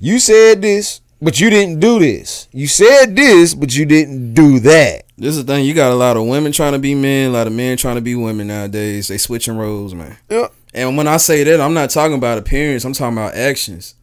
you 0.00 0.18
said 0.18 0.60
this, 0.62 1.00
but 1.22 1.40
you 1.40 1.50
didn't 1.50 1.80
do 1.80 1.98
this. 1.98 2.48
You 2.52 2.66
said 2.66 3.16
this, 3.16 3.54
but 3.54 3.74
you 3.74 3.84
didn't 3.86 4.34
do 4.34 4.60
that. 4.60 5.04
This 5.16 5.36
is 5.36 5.44
the 5.44 5.52
thing. 5.52 5.64
You 5.64 5.74
got 5.74 5.90
a 5.92 5.96
lot 5.96 6.16
of 6.16 6.26
women 6.26 6.52
trying 6.52 6.72
to 6.74 6.78
be 6.78 6.94
men, 6.94 7.30
a 7.30 7.32
lot 7.32 7.46
of 7.48 7.52
men 7.52 7.76
trying 7.76 7.96
to 7.96 8.00
be 8.00 8.14
women 8.14 8.46
nowadays. 8.48 9.08
They 9.08 9.18
switching 9.18 9.56
roles, 9.56 9.94
man. 9.94 10.16
Yep. 10.30 10.52
And 10.78 10.96
when 10.96 11.08
I 11.08 11.16
say 11.16 11.42
that, 11.42 11.60
I'm 11.60 11.74
not 11.74 11.90
talking 11.90 12.16
about 12.16 12.38
appearance. 12.38 12.84
I'm 12.84 12.92
talking 12.92 13.18
about 13.18 13.34
actions. 13.34 13.96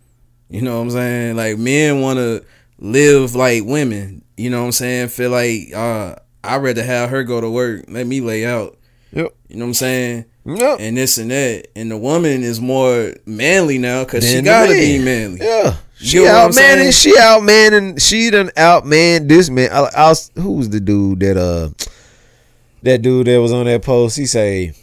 You 0.49 0.61
know 0.61 0.75
what 0.75 0.83
I'm 0.83 0.91
saying? 0.91 1.35
Like 1.37 1.57
men 1.57 2.01
want 2.01 2.17
to 2.17 2.43
live 2.77 3.33
like 3.33 3.63
women. 3.63 4.23
You 4.35 4.49
know 4.49 4.59
what 4.59 4.65
I'm 4.65 4.71
saying? 4.73 5.07
Feel 5.07 5.31
like 5.31 5.73
uh, 5.73 6.17
I'd 6.43 6.61
rather 6.61 6.83
have 6.83 7.09
her 7.11 7.23
go 7.23 7.39
to 7.39 7.49
work, 7.49 7.85
let 7.87 8.05
me 8.05 8.19
lay 8.19 8.45
out. 8.45 8.77
Yep. 9.13 9.33
You 9.47 9.55
know 9.55 9.65
what 9.65 9.69
I'm 9.69 9.73
saying? 9.73 10.25
Yep. 10.43 10.79
And 10.81 10.97
this 10.97 11.17
and 11.17 11.31
that. 11.31 11.67
And 11.77 11.89
the 11.89 11.97
woman 11.97 12.43
is 12.43 12.59
more 12.59 13.13
manly 13.25 13.77
now 13.77 14.03
because 14.03 14.29
she 14.29 14.41
gotta 14.41 14.73
man. 14.73 14.81
be 14.81 14.99
manly. 15.03 15.39
Yeah. 15.39 15.77
You 15.99 16.07
She 16.07 16.17
know 16.17 16.23
what 16.23 16.31
I'm 16.31 16.49
outmanning, 16.49 16.91
she 16.91 17.17
outmanning, 17.17 17.97
she 17.97 18.29
done 18.29 18.49
outman 18.57 19.29
this 19.29 19.49
man. 19.49 19.69
I, 19.71 19.89
I 19.95 20.09
was, 20.09 20.29
who 20.35 20.51
was 20.51 20.69
the 20.69 20.81
dude 20.81 21.21
that 21.21 21.37
uh 21.37 21.69
that 22.83 23.01
dude 23.01 23.27
that 23.27 23.39
was 23.39 23.53
on 23.53 23.65
that 23.65 23.81
post? 23.81 24.17
He 24.17 24.25
say, 24.25 24.73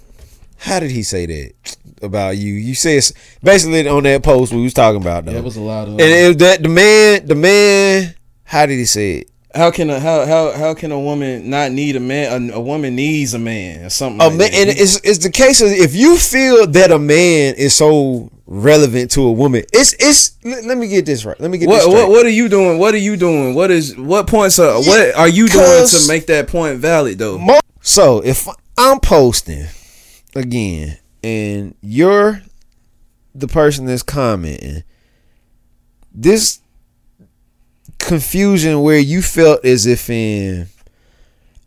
how 0.56 0.80
did 0.80 0.90
he 0.90 1.02
say 1.02 1.26
that 1.26 1.76
about 2.02 2.36
you? 2.36 2.54
You 2.54 2.74
said 2.74 3.02
basically 3.42 3.86
on 3.88 4.02
that 4.04 4.22
post 4.22 4.52
we 4.52 4.62
was 4.62 4.74
talking 4.74 5.00
about 5.00 5.24
though. 5.24 5.32
That 5.32 5.44
was 5.44 5.56
a 5.56 5.62
lot 5.62 5.88
of. 5.88 5.94
and 5.94 6.00
uh, 6.00 6.30
it 6.30 6.38
that 6.38 6.62
the 6.62 6.68
man, 6.68 7.26
the 7.26 7.34
man, 7.34 8.14
how 8.44 8.66
did 8.66 8.76
he 8.76 8.84
say 8.84 9.18
it? 9.18 9.32
how 9.54 9.70
can 9.70 9.90
a 9.90 10.00
how 10.00 10.24
how 10.26 10.52
how 10.52 10.74
can 10.74 10.92
a 10.92 10.98
woman 10.98 11.50
not 11.50 11.72
need 11.72 11.96
a 11.96 12.00
man? 12.00 12.50
A, 12.50 12.54
a 12.54 12.60
woman 12.60 12.96
needs 12.96 13.34
a 13.34 13.38
man 13.38 13.84
or 13.84 13.90
something. 13.90 14.20
A 14.20 14.28
like 14.28 14.38
man, 14.38 14.50
that. 14.50 14.54
and 14.54 14.70
it's 14.70 15.00
it's 15.04 15.18
the 15.18 15.30
case 15.30 15.60
of 15.60 15.68
if 15.68 15.94
you 15.94 16.16
feel 16.16 16.66
that 16.66 16.90
a 16.90 16.98
man 16.98 17.54
is 17.56 17.74
so 17.74 18.30
relevant 18.46 19.10
to 19.12 19.22
a 19.22 19.32
woman, 19.32 19.64
it's 19.72 19.94
it's. 19.94 20.38
Let, 20.44 20.64
let 20.64 20.78
me 20.78 20.88
get 20.88 21.06
this 21.06 21.24
right. 21.24 21.38
Let 21.38 21.50
me 21.50 21.58
get 21.58 21.68
this 21.68 21.86
What, 21.86 21.94
what 21.94 22.08
what 22.10 22.26
are 22.26 22.30
you 22.30 22.48
doing? 22.48 22.78
What 22.78 22.94
are 22.94 22.98
you 22.98 23.16
doing? 23.16 23.54
What 23.54 23.70
is 23.70 23.96
what 23.96 24.26
points 24.26 24.58
are 24.58 24.78
what 24.80 25.14
are 25.14 25.28
you 25.28 25.48
doing 25.48 25.86
to 25.86 26.08
make 26.08 26.26
that 26.26 26.48
point 26.48 26.78
valid 26.78 27.18
though? 27.18 27.60
So 27.82 28.22
if 28.24 28.48
I'm 28.78 29.00
posting 29.00 29.66
again 30.34 30.98
and 31.22 31.74
you're 31.80 32.42
the 33.34 33.48
person 33.48 33.86
that's 33.86 34.02
commenting, 34.02 34.84
this 36.14 36.60
confusion 37.98 38.82
where 38.82 38.98
you 38.98 39.22
felt 39.22 39.64
as 39.64 39.86
if 39.86 40.10
in 40.10 40.66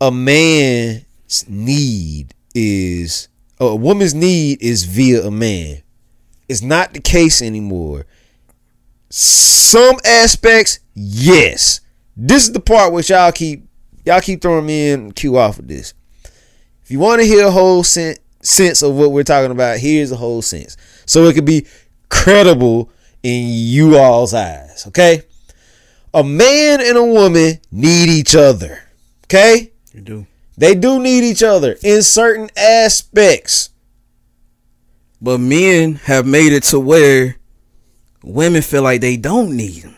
a 0.00 0.10
man's 0.10 1.48
need 1.48 2.34
is 2.54 3.28
a 3.58 3.74
woman's 3.74 4.14
need 4.14 4.62
is 4.62 4.84
via 4.84 5.26
a 5.26 5.30
man. 5.30 5.82
It's 6.48 6.62
not 6.62 6.92
the 6.92 7.00
case 7.00 7.42
anymore. 7.42 8.06
Some 9.08 9.96
aspects, 10.04 10.78
yes. 10.94 11.80
This 12.16 12.44
is 12.44 12.52
the 12.52 12.60
part 12.60 12.92
which 12.92 13.10
y'all 13.10 13.32
keep 13.32 13.66
y'all 14.04 14.20
keep 14.20 14.40
throwing 14.40 14.66
me 14.66 14.90
in 14.90 15.12
Q 15.12 15.38
off 15.38 15.58
of 15.58 15.68
this. 15.68 15.94
If 16.84 16.90
you 16.90 16.98
want 16.98 17.20
to 17.20 17.26
hear 17.26 17.46
a 17.46 17.50
whole 17.50 17.82
sen- 17.82 18.16
sense 18.46 18.82
of 18.82 18.94
what 18.94 19.12
we're 19.12 19.24
talking 19.24 19.50
about, 19.50 19.78
here's 19.78 20.12
a 20.12 20.16
whole 20.16 20.42
sense. 20.42 20.76
So 21.04 21.24
it 21.24 21.34
could 21.34 21.44
be 21.44 21.66
credible 22.08 22.90
in 23.22 23.46
you 23.48 23.96
all's 23.96 24.34
eyes. 24.34 24.86
Okay? 24.88 25.22
A 26.14 26.22
man 26.22 26.80
and 26.80 26.96
a 26.96 27.04
woman 27.04 27.60
need 27.70 28.08
each 28.08 28.34
other. 28.34 28.82
Okay? 29.24 29.72
You 29.92 30.00
do. 30.00 30.26
They 30.56 30.74
do 30.74 30.98
need 30.98 31.24
each 31.24 31.42
other 31.42 31.76
in 31.82 32.02
certain 32.02 32.48
aspects. 32.56 33.70
But 35.20 35.38
men 35.38 35.96
have 35.96 36.26
made 36.26 36.52
it 36.52 36.62
to 36.64 36.80
where 36.80 37.36
women 38.22 38.62
feel 38.62 38.82
like 38.82 39.00
they 39.00 39.16
don't 39.16 39.56
need 39.56 39.82
them. 39.82 39.96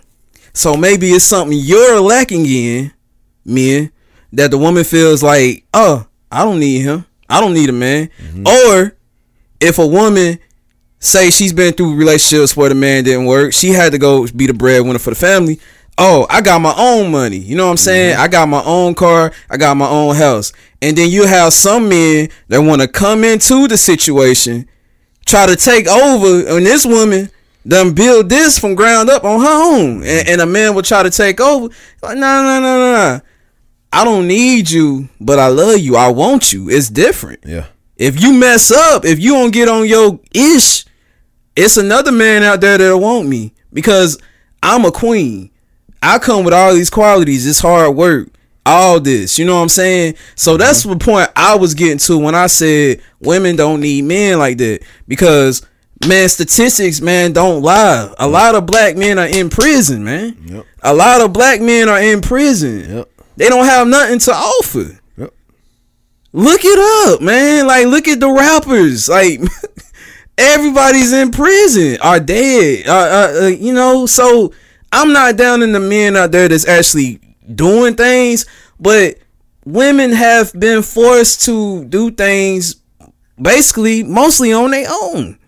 So 0.52 0.76
maybe 0.76 1.10
it's 1.10 1.24
something 1.24 1.56
you're 1.56 2.00
lacking 2.00 2.46
in, 2.46 2.92
men, 3.44 3.92
that 4.32 4.50
the 4.50 4.58
woman 4.58 4.84
feels 4.84 5.22
like, 5.22 5.64
oh, 5.72 6.06
I 6.30 6.44
don't 6.44 6.60
need 6.60 6.80
him. 6.80 7.04
I 7.28 7.40
don't 7.40 7.54
need 7.54 7.68
a 7.68 7.72
man. 7.72 8.10
Or 8.46 8.96
if 9.60 9.78
a 9.78 9.86
woman 9.86 10.38
say 11.00 11.30
she's 11.30 11.52
been 11.52 11.72
through 11.72 11.94
relationships 11.94 12.56
where 12.56 12.68
the 12.68 12.74
man 12.74 13.04
didn't 13.04 13.26
work, 13.26 13.52
she 13.52 13.70
had 13.70 13.92
to 13.92 13.98
go 13.98 14.26
be 14.28 14.46
the 14.46 14.54
breadwinner 14.54 14.98
for 14.98 15.10
the 15.10 15.16
family. 15.16 15.60
Oh, 16.00 16.26
I 16.30 16.40
got 16.42 16.60
my 16.60 16.74
own 16.76 17.10
money. 17.10 17.38
You 17.38 17.56
know 17.56 17.64
what 17.64 17.72
I'm 17.72 17.76
saying? 17.76 18.14
Mm-hmm. 18.14 18.22
I 18.22 18.28
got 18.28 18.48
my 18.48 18.62
own 18.64 18.94
car. 18.94 19.32
I 19.50 19.56
got 19.56 19.76
my 19.76 19.88
own 19.88 20.14
house. 20.14 20.52
And 20.80 20.96
then 20.96 21.10
you 21.10 21.26
have 21.26 21.52
some 21.52 21.88
men 21.88 22.30
that 22.46 22.60
want 22.60 22.82
to 22.82 22.88
come 22.88 23.24
into 23.24 23.66
the 23.66 23.76
situation, 23.76 24.68
try 25.26 25.46
to 25.46 25.56
take 25.56 25.88
over, 25.88 26.56
and 26.56 26.64
this 26.64 26.86
woman 26.86 27.30
done 27.66 27.94
build 27.94 28.28
this 28.28 28.58
from 28.58 28.76
ground 28.76 29.10
up 29.10 29.24
on 29.24 29.40
her 29.40 29.74
own. 29.76 29.96
And, 29.96 30.04
mm-hmm. 30.04 30.28
and 30.30 30.40
a 30.40 30.46
man 30.46 30.74
will 30.74 30.82
try 30.82 31.02
to 31.02 31.10
take 31.10 31.40
over. 31.40 31.68
Like, 32.00 32.16
no, 32.16 32.42
no, 32.42 32.60
no, 32.60 32.78
no, 32.78 32.92
no. 32.92 33.20
I 33.92 34.04
don't 34.04 34.28
need 34.28 34.70
you, 34.70 35.08
but 35.20 35.38
I 35.38 35.48
love 35.48 35.78
you. 35.78 35.96
I 35.96 36.08
want 36.08 36.52
you. 36.52 36.68
It's 36.68 36.88
different. 36.88 37.40
Yeah. 37.44 37.66
If 37.96 38.22
you 38.22 38.32
mess 38.32 38.70
up, 38.70 39.04
if 39.04 39.18
you 39.18 39.32
don't 39.32 39.52
get 39.52 39.68
on 39.68 39.86
your 39.86 40.20
ish, 40.32 40.84
it's 41.56 41.76
another 41.76 42.12
man 42.12 42.42
out 42.42 42.60
there 42.60 42.78
that'll 42.78 43.00
want 43.00 43.28
me 43.28 43.52
because 43.72 44.18
I'm 44.62 44.84
a 44.84 44.92
queen. 44.92 45.50
I 46.00 46.18
come 46.18 46.44
with 46.44 46.54
all 46.54 46.74
these 46.74 46.90
qualities. 46.90 47.46
It's 47.46 47.58
hard 47.58 47.96
work. 47.96 48.28
All 48.64 49.00
this, 49.00 49.38
you 49.38 49.46
know 49.46 49.54
what 49.56 49.62
I'm 49.62 49.68
saying? 49.70 50.16
So 50.34 50.58
that's 50.58 50.82
mm-hmm. 50.82 50.98
the 50.98 51.04
point 51.04 51.30
I 51.34 51.56
was 51.56 51.72
getting 51.72 51.96
to 52.00 52.18
when 52.18 52.34
I 52.34 52.48
said 52.48 53.00
women 53.18 53.56
don't 53.56 53.80
need 53.80 54.04
men 54.04 54.38
like 54.38 54.58
that. 54.58 54.80
Because 55.08 55.66
man, 56.06 56.28
statistics, 56.28 57.00
man, 57.00 57.32
don't 57.32 57.62
lie. 57.62 58.12
A 58.18 58.26
mm. 58.26 58.30
lot 58.30 58.54
of 58.54 58.66
black 58.66 58.94
men 58.94 59.18
are 59.18 59.26
in 59.26 59.48
prison, 59.48 60.04
man. 60.04 60.36
Yep. 60.44 60.66
A 60.82 60.94
lot 60.94 61.22
of 61.22 61.32
black 61.32 61.62
men 61.62 61.88
are 61.88 62.00
in 62.00 62.20
prison. 62.20 62.96
Yep. 62.96 63.10
They 63.38 63.48
don't 63.48 63.66
have 63.66 63.86
nothing 63.86 64.18
to 64.18 64.32
offer. 64.32 64.98
Yep. 65.16 65.32
Look 66.32 66.60
it 66.64 67.08
up, 67.08 67.20
man. 67.22 67.68
Like, 67.68 67.86
look 67.86 68.08
at 68.08 68.18
the 68.18 68.28
rappers. 68.28 69.08
Like, 69.08 69.40
everybody's 70.38 71.12
in 71.12 71.30
prison, 71.30 71.98
are 72.02 72.18
dead. 72.18 72.88
Uh, 72.88 72.92
uh, 72.92 73.38
uh, 73.42 73.46
you 73.46 73.72
know, 73.72 74.06
so 74.06 74.52
I'm 74.90 75.12
not 75.12 75.36
down 75.36 75.62
in 75.62 75.70
the 75.70 75.78
men 75.78 76.16
out 76.16 76.32
there 76.32 76.48
that's 76.48 76.66
actually 76.66 77.20
doing 77.54 77.94
things, 77.94 78.44
but 78.80 79.18
women 79.64 80.10
have 80.10 80.52
been 80.58 80.82
forced 80.82 81.44
to 81.44 81.84
do 81.84 82.10
things 82.10 82.74
basically 83.40 84.02
mostly 84.02 84.52
on 84.52 84.72
their 84.72 84.88
own. 84.90 85.38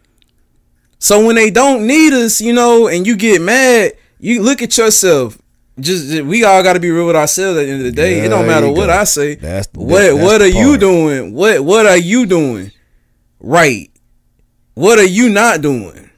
So 1.01 1.27
when 1.27 1.35
they 1.35 1.51
don't 1.51 1.89
need 1.89 2.13
us, 2.13 2.41
you 2.41 2.53
know, 2.53 2.87
and 2.87 3.05
you 3.05 3.17
get 3.17 3.43
mad, 3.43 3.95
you 4.21 4.43
look 4.45 4.63
at 4.63 4.79
yourself. 4.79 5.41
Just 5.79 6.23
we 6.23 6.45
all 6.45 6.63
got 6.63 6.75
to 6.75 6.81
be 6.81 6.91
real 6.91 7.07
with 7.07 7.17
ourselves 7.17 7.59
at 7.59 7.65
the 7.65 7.71
end 7.71 7.81
of 7.81 7.85
the 7.87 7.93
day. 7.93 8.21
it 8.21 8.29
don't 8.29 8.47
matter 8.47 8.69
what 8.69 8.87
go. 8.87 8.93
I 8.93 9.05
say. 9.05 9.37
That's- 9.37 9.69
what 9.73 10.01
that's 10.01 10.15
what 10.23 10.43
are 10.43 10.47
you 10.49 10.77
doing? 10.77 11.33
What 11.33 11.61
what 11.65 11.87
are 11.87 11.97
you 11.97 12.27
doing? 12.27 12.73
Right. 13.39 13.91
What 14.75 14.99
are 14.99 15.07
you 15.07 15.29
not 15.29 15.61
doing? 15.63 16.11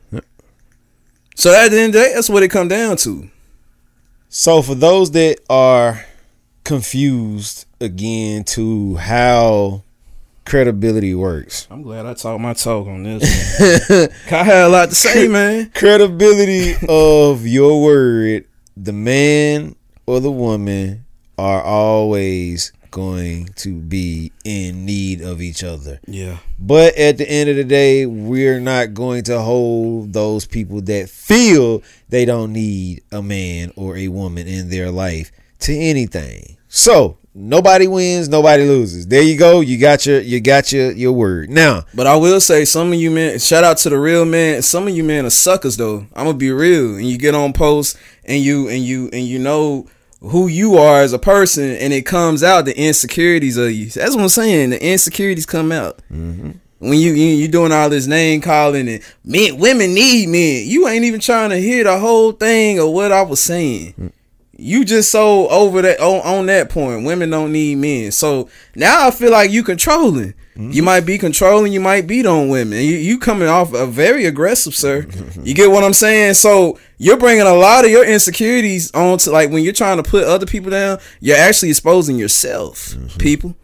So 1.35 1.53
at 1.55 1.71
the 1.71 1.79
end 1.81 1.87
of 1.89 1.93
the 1.95 1.99
day, 2.09 2.15
that's 2.15 2.29
what 2.31 2.43
it 2.43 2.49
come 2.49 2.69
down 2.69 2.97
to. 2.99 3.29
So 4.29 4.63
for 4.63 4.75
those 4.75 5.11
that 5.13 5.39
are 5.51 6.05
confused 6.65 7.67
again 7.81 8.45
to 8.45 8.97
how 8.97 9.83
credibility 10.45 11.15
works. 11.15 11.67
I'm 11.71 11.83
glad 11.83 12.07
I 12.07 12.15
talked 12.15 12.41
my 12.41 12.53
talk 12.53 12.87
on 12.87 13.03
this. 13.03 13.23
I 14.33 14.43
had 14.43 14.67
a 14.67 14.69
lot 14.69 14.89
to 14.91 14.95
say, 14.95 15.29
man. 15.29 15.71
credibility 15.75 16.75
of 16.89 17.47
your 17.47 17.83
word, 17.83 18.47
the 18.77 18.93
man 18.93 19.77
or 20.07 20.21
the 20.21 20.31
woman 20.31 21.05
are 21.39 21.63
always 21.63 22.73
going 22.91 23.47
to 23.57 23.75
be 23.75 24.31
in 24.45 24.85
need 24.85 25.23
of 25.23 25.41
each 25.41 25.65
other. 25.65 25.99
Yeah. 26.07 26.39
But 26.59 26.95
at 26.97 27.19
the 27.19 27.29
end 27.29 27.49
of 27.49 27.57
the 27.57 27.65
day, 27.65 28.07
we're 28.07 28.61
not 28.61 28.95
going 28.95 29.25
to 29.25 29.41
hold 29.41 30.13
those 30.13 30.47
people 30.47 30.83
that 30.83 31.09
feel 31.09 31.83
they 32.11 32.25
don't 32.25 32.53
need 32.53 33.03
a 33.11 33.23
man 33.23 33.73
or 33.77 33.97
a 33.97 34.09
woman 34.09 34.47
in 34.47 34.69
their 34.69 34.91
life 34.91 35.33
to 35.61 35.75
anything. 35.75 36.59
So 36.69 37.19
nobody 37.35 37.87
wins, 37.87 38.29
nobody 38.29 38.65
loses. 38.65 39.07
There 39.07 39.23
you 39.23 39.37
go. 39.39 39.61
You 39.61 39.79
got 39.79 40.07
your 40.07 40.21
you 40.21 40.41
got 40.41 40.73
your 40.73 40.93
your 40.93 41.13
word. 41.13 41.51
Now, 41.51 41.85
But 41.95 42.07
I 42.07 42.17
will 42.17 42.41
say, 42.41 42.65
some 42.65 42.93
of 42.93 42.99
you 42.99 43.11
men, 43.11 43.39
shout 43.39 43.65
out 43.65 43.79
to 43.79 43.91
the 43.91 43.99
real 43.99 44.25
man. 44.25 44.63
Some 44.63 44.89
of 44.89 44.97
you 44.97 45.05
men 45.05 45.27
are 45.27 45.31
suckers, 45.31 45.77
though. 45.77 46.07
I'm 46.15 46.27
gonna 46.27 46.35
be 46.35 46.51
real, 46.51 46.97
and 46.97 47.09
you 47.09 47.19
get 47.19 47.35
on 47.35 47.53
posts, 47.53 47.99
and 48.25 48.43
you 48.43 48.69
and 48.69 48.85
you 48.85 49.11
and 49.13 49.27
you 49.27 49.39
know 49.39 49.87
who 50.21 50.47
you 50.47 50.77
are 50.77 51.01
as 51.01 51.13
a 51.13 51.19
person, 51.19 51.65
and 51.77 51.93
it 51.93 52.07
comes 52.07 52.43
out 52.43 52.65
the 52.65 52.79
insecurities 52.79 53.57
of 53.57 53.73
you. 53.73 53.87
That's 53.91 54.15
what 54.15 54.23
I'm 54.23 54.29
saying. 54.29 54.71
The 54.71 54.85
insecurities 54.85 55.47
come 55.47 55.73
out 55.73 55.99
mm-hmm. 56.13 56.53
when 56.79 56.99
you 56.99 57.13
you 57.13 57.27
you 57.37 57.49
doing 57.49 57.73
all 57.73 57.91
this 57.91 58.07
name 58.07 58.41
calling 58.41 58.89
and 58.89 59.03
men, 59.25 59.59
women 59.59 59.95
need 59.95 60.29
men. 60.29 60.67
You 60.67 60.87
ain't 60.89 61.05
even 61.05 61.21
trying 61.21 61.51
to 61.51 61.57
hear 61.57 61.85
the 61.85 61.99
whole 61.99 62.33
thing 62.33 62.79
of 62.79 62.91
what 62.91 63.11
I 63.11 63.23
was 63.23 63.41
saying. 63.43 63.95
Mm. 63.95 64.13
You 64.63 64.85
just 64.85 65.11
so 65.11 65.49
over 65.49 65.83
that 65.83 66.01
on, 66.01 66.21
on 66.21 66.47
that 66.47 66.71
point. 66.71 67.05
Women 67.05 67.31
don't 67.31 67.53
need 67.53 67.79
men. 67.79 68.13
So 68.13 68.49
now 68.77 69.07
I 69.07 69.11
feel 69.11 69.31
like 69.33 69.51
you 69.51 69.63
controlling. 69.63 70.35
You 70.55 70.83
might 70.83 71.07
be 71.07 71.17
controlling. 71.17 71.73
You 71.73 71.81
might 71.81 72.07
beat 72.07 72.27
on 72.27 72.51
women. 72.51 72.79
You 72.79 72.97
you 72.97 73.19
coming 73.19 73.49
off 73.49 73.73
a 73.73 73.87
very 73.87 74.27
aggressive, 74.27 74.75
sir. 74.75 75.07
you 75.43 75.55
get 75.55 75.71
what 75.71 75.83
I'm 75.83 75.95
saying? 75.95 76.35
So 76.35 76.79
you're 76.99 77.17
bringing 77.17 77.47
a 77.47 77.55
lot 77.55 77.87
of 77.87 77.91
your 77.91 78.05
insecurities 78.05 78.91
onto 78.93 79.31
like 79.31 79.51
when 79.51 79.65
you're 79.65 79.73
trying 79.73 79.97
to 79.97 80.03
put 80.03 80.25
other 80.25 80.45
people 80.45 80.71
down. 80.71 80.99
You're 81.21 81.39
actually 81.39 81.71
exposing 81.71 82.17
yourself, 82.19 82.95
people. 83.19 83.57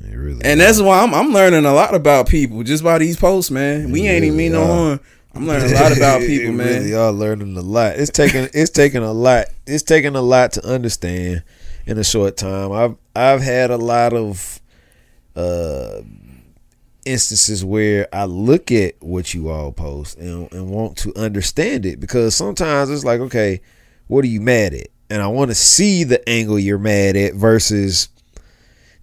really 0.00 0.40
And 0.44 0.60
that's 0.60 0.80
why 0.80 1.00
I'm 1.02 1.12
I'm 1.14 1.32
learning 1.32 1.66
a 1.66 1.74
lot 1.74 1.94
about 1.94 2.26
people 2.26 2.62
just 2.62 2.82
by 2.82 2.96
these 2.98 3.18
posts, 3.18 3.50
man. 3.50 3.90
We 3.90 4.08
ain't 4.08 4.24
even 4.24 4.36
mean 4.38 4.52
no 4.52 4.60
Yeah. 4.62 4.66
harm. 4.66 5.00
I'm 5.34 5.46
learning 5.46 5.72
a 5.72 5.74
lot 5.74 5.96
about 5.96 6.20
people, 6.26 6.52
man. 6.52 6.82
Really 6.82 6.94
are 6.94 7.12
learning 7.12 7.56
a 7.56 7.60
lot. 7.60 7.96
It's 7.96 8.10
taking 8.10 8.48
it's 8.54 8.70
taking 8.70 9.02
a 9.02 9.12
lot. 9.12 9.46
It's 9.66 9.82
taking 9.82 10.16
a 10.16 10.22
lot 10.22 10.52
to 10.52 10.66
understand 10.66 11.42
in 11.86 11.98
a 11.98 12.04
short 12.04 12.36
time. 12.36 12.72
I've 12.72 12.96
I've 13.14 13.40
had 13.40 13.70
a 13.70 13.76
lot 13.76 14.12
of 14.12 14.60
uh 15.36 16.02
instances 17.04 17.64
where 17.64 18.08
I 18.14 18.24
look 18.24 18.72
at 18.72 18.94
what 19.00 19.34
you 19.34 19.50
all 19.50 19.72
post 19.72 20.16
and, 20.18 20.50
and 20.52 20.70
want 20.70 20.96
to 20.98 21.14
understand 21.16 21.84
it 21.84 22.00
because 22.00 22.34
sometimes 22.34 22.88
it's 22.90 23.04
like, 23.04 23.20
okay, 23.20 23.60
what 24.06 24.24
are 24.24 24.28
you 24.28 24.40
mad 24.40 24.72
at? 24.72 24.88
And 25.10 25.20
I 25.20 25.26
want 25.26 25.50
to 25.50 25.54
see 25.54 26.04
the 26.04 26.26
angle 26.28 26.58
you're 26.58 26.78
mad 26.78 27.16
at 27.16 27.34
versus 27.34 28.08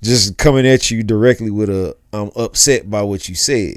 just 0.02 0.38
coming 0.38 0.66
at 0.66 0.90
you 0.90 1.04
directly 1.04 1.52
with 1.52 1.70
a 1.70 1.96
I'm 2.14 2.32
upset 2.36 2.90
by 2.90 3.02
what 3.04 3.30
you 3.30 3.36
said. 3.36 3.76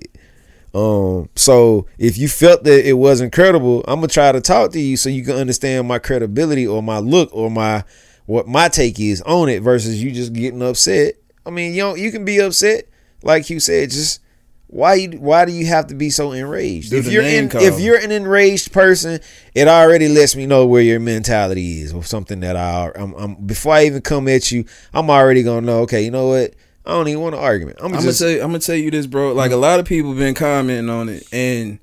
Um, 0.74 1.28
so 1.36 1.86
if 1.98 2.18
you 2.18 2.28
felt 2.28 2.64
that 2.64 2.88
it 2.88 2.94
wasn't 2.94 3.32
credible, 3.32 3.84
I'm 3.86 3.96
gonna 4.00 4.08
try 4.08 4.32
to 4.32 4.40
talk 4.40 4.72
to 4.72 4.80
you 4.80 4.96
so 4.96 5.08
you 5.08 5.24
can 5.24 5.36
understand 5.36 5.86
my 5.86 6.00
credibility 6.00 6.66
or 6.66 6.82
my 6.82 6.98
look 6.98 7.30
or 7.32 7.50
my 7.50 7.84
what 8.26 8.48
my 8.48 8.68
take 8.68 8.98
is 8.98 9.22
on 9.22 9.48
it 9.48 9.62
versus 9.62 10.02
you 10.02 10.10
just 10.10 10.32
getting 10.32 10.62
upset. 10.62 11.14
I 11.46 11.50
mean, 11.50 11.74
you 11.74 11.82
know, 11.82 11.94
you 11.94 12.10
can 12.10 12.24
be 12.24 12.40
upset, 12.40 12.88
like 13.22 13.50
you 13.50 13.60
said, 13.60 13.90
just 13.90 14.20
why 14.66 14.94
you 14.94 15.10
why 15.20 15.44
do 15.44 15.52
you 15.52 15.66
have 15.66 15.86
to 15.88 15.94
be 15.94 16.10
so 16.10 16.32
enraged? 16.32 16.90
Do 16.90 16.96
if 16.96 17.06
you're 17.06 17.22
in 17.22 17.48
call. 17.48 17.62
if 17.62 17.78
you're 17.78 17.98
an 17.98 18.10
enraged 18.10 18.72
person, 18.72 19.20
it 19.54 19.68
already 19.68 20.08
lets 20.08 20.34
me 20.34 20.46
know 20.46 20.66
where 20.66 20.82
your 20.82 20.98
mentality 20.98 21.82
is 21.82 21.92
or 21.92 22.02
something 22.02 22.40
that 22.40 22.56
I 22.56 22.90
I'm, 22.96 23.14
I'm 23.14 23.34
before 23.36 23.74
I 23.74 23.84
even 23.84 24.02
come 24.02 24.26
at 24.26 24.50
you, 24.50 24.64
I'm 24.92 25.08
already 25.08 25.44
gonna 25.44 25.66
know. 25.66 25.78
Okay, 25.82 26.02
you 26.02 26.10
know 26.10 26.26
what? 26.26 26.54
I 26.86 26.92
don't 26.92 27.08
even 27.08 27.22
want 27.22 27.34
an 27.34 27.40
argument. 27.40 27.78
I'm 27.80 27.86
I'm 27.86 27.92
gonna 27.92 28.02
gonna 28.04 28.12
tell 28.14 28.28
you, 28.28 28.42
I'm 28.42 28.48
gonna 28.48 28.58
tell 28.58 28.76
you 28.76 28.90
this, 28.90 29.06
bro. 29.06 29.32
Like 29.32 29.52
a 29.52 29.56
lot 29.56 29.80
of 29.80 29.86
people 29.86 30.14
been 30.14 30.34
commenting 30.34 30.90
on 30.90 31.08
it, 31.08 31.26
and 31.32 31.78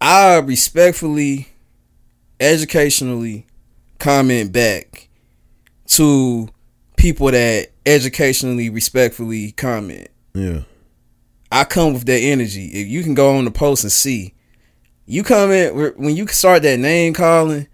I 0.00 0.38
respectfully, 0.38 1.48
educationally 2.40 3.46
comment 3.98 4.52
back 4.52 5.08
to 5.86 6.48
people 6.96 7.30
that 7.30 7.68
educationally, 7.86 8.68
respectfully 8.70 9.52
comment. 9.52 10.08
yeah. 10.34 10.62
I 11.52 11.64
come 11.64 11.94
with 11.94 12.04
that 12.06 12.20
energy. 12.20 12.66
If 12.66 12.86
you 12.86 13.02
can 13.02 13.14
go 13.14 13.36
on 13.36 13.44
the 13.44 13.50
post 13.50 13.82
and 13.82 13.90
see, 13.90 14.34
you 15.06 15.24
come 15.24 15.50
in 15.50 15.74
when 15.96 16.14
you 16.14 16.26
start 16.28 16.62
that 16.62 16.78
name 16.78 17.12
calling. 17.12 17.66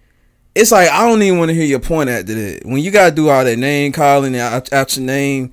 It's 0.56 0.72
like 0.72 0.88
I 0.88 1.06
don't 1.06 1.20
even 1.22 1.38
want 1.38 1.50
to 1.50 1.54
hear 1.54 1.64
your 1.66 1.80
point 1.80 2.08
after 2.08 2.34
that. 2.34 2.62
When 2.64 2.78
you 2.78 2.90
gotta 2.90 3.14
do 3.14 3.28
all 3.28 3.44
that 3.44 3.58
name 3.58 3.92
calling 3.92 4.36
out, 4.38 4.72
out 4.72 4.96
your 4.96 5.04
name, 5.04 5.52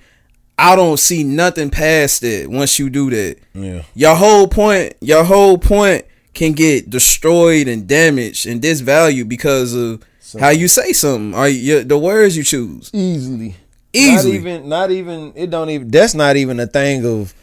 I 0.57 0.75
don't 0.77 0.97
see 0.97 1.23
nothing 1.25 1.69
past 1.69 2.23
it. 2.23 2.49
Once 2.49 2.79
you 2.79 2.89
do 2.89 3.09
that, 3.09 3.37
Yeah. 3.53 3.83
your 3.95 4.15
whole 4.15 4.47
point, 4.47 4.93
your 5.01 5.23
whole 5.25 5.57
point 5.57 6.05
can 6.33 6.53
get 6.53 6.89
destroyed 6.89 7.67
and 7.67 7.85
damaged 7.85 8.47
and 8.47 8.61
disvalued 8.61 9.27
because 9.27 9.73
of 9.73 10.01
how 10.39 10.49
you 10.49 10.67
say 10.69 10.93
something 10.93 11.35
or 11.37 11.47
your, 11.49 11.83
the 11.83 11.97
words 11.97 12.35
you 12.37 12.43
choose. 12.43 12.89
easily 12.93 13.55
Easily. 13.91 14.31
not 14.39 14.39
even 14.39 14.69
not 14.69 14.91
even 14.91 15.33
it 15.35 15.49
don't 15.51 15.69
even 15.69 15.89
that's 15.91 16.15
not 16.15 16.35
even 16.37 16.59
a 16.59 16.65
thing 16.65 17.05
of 17.05 17.33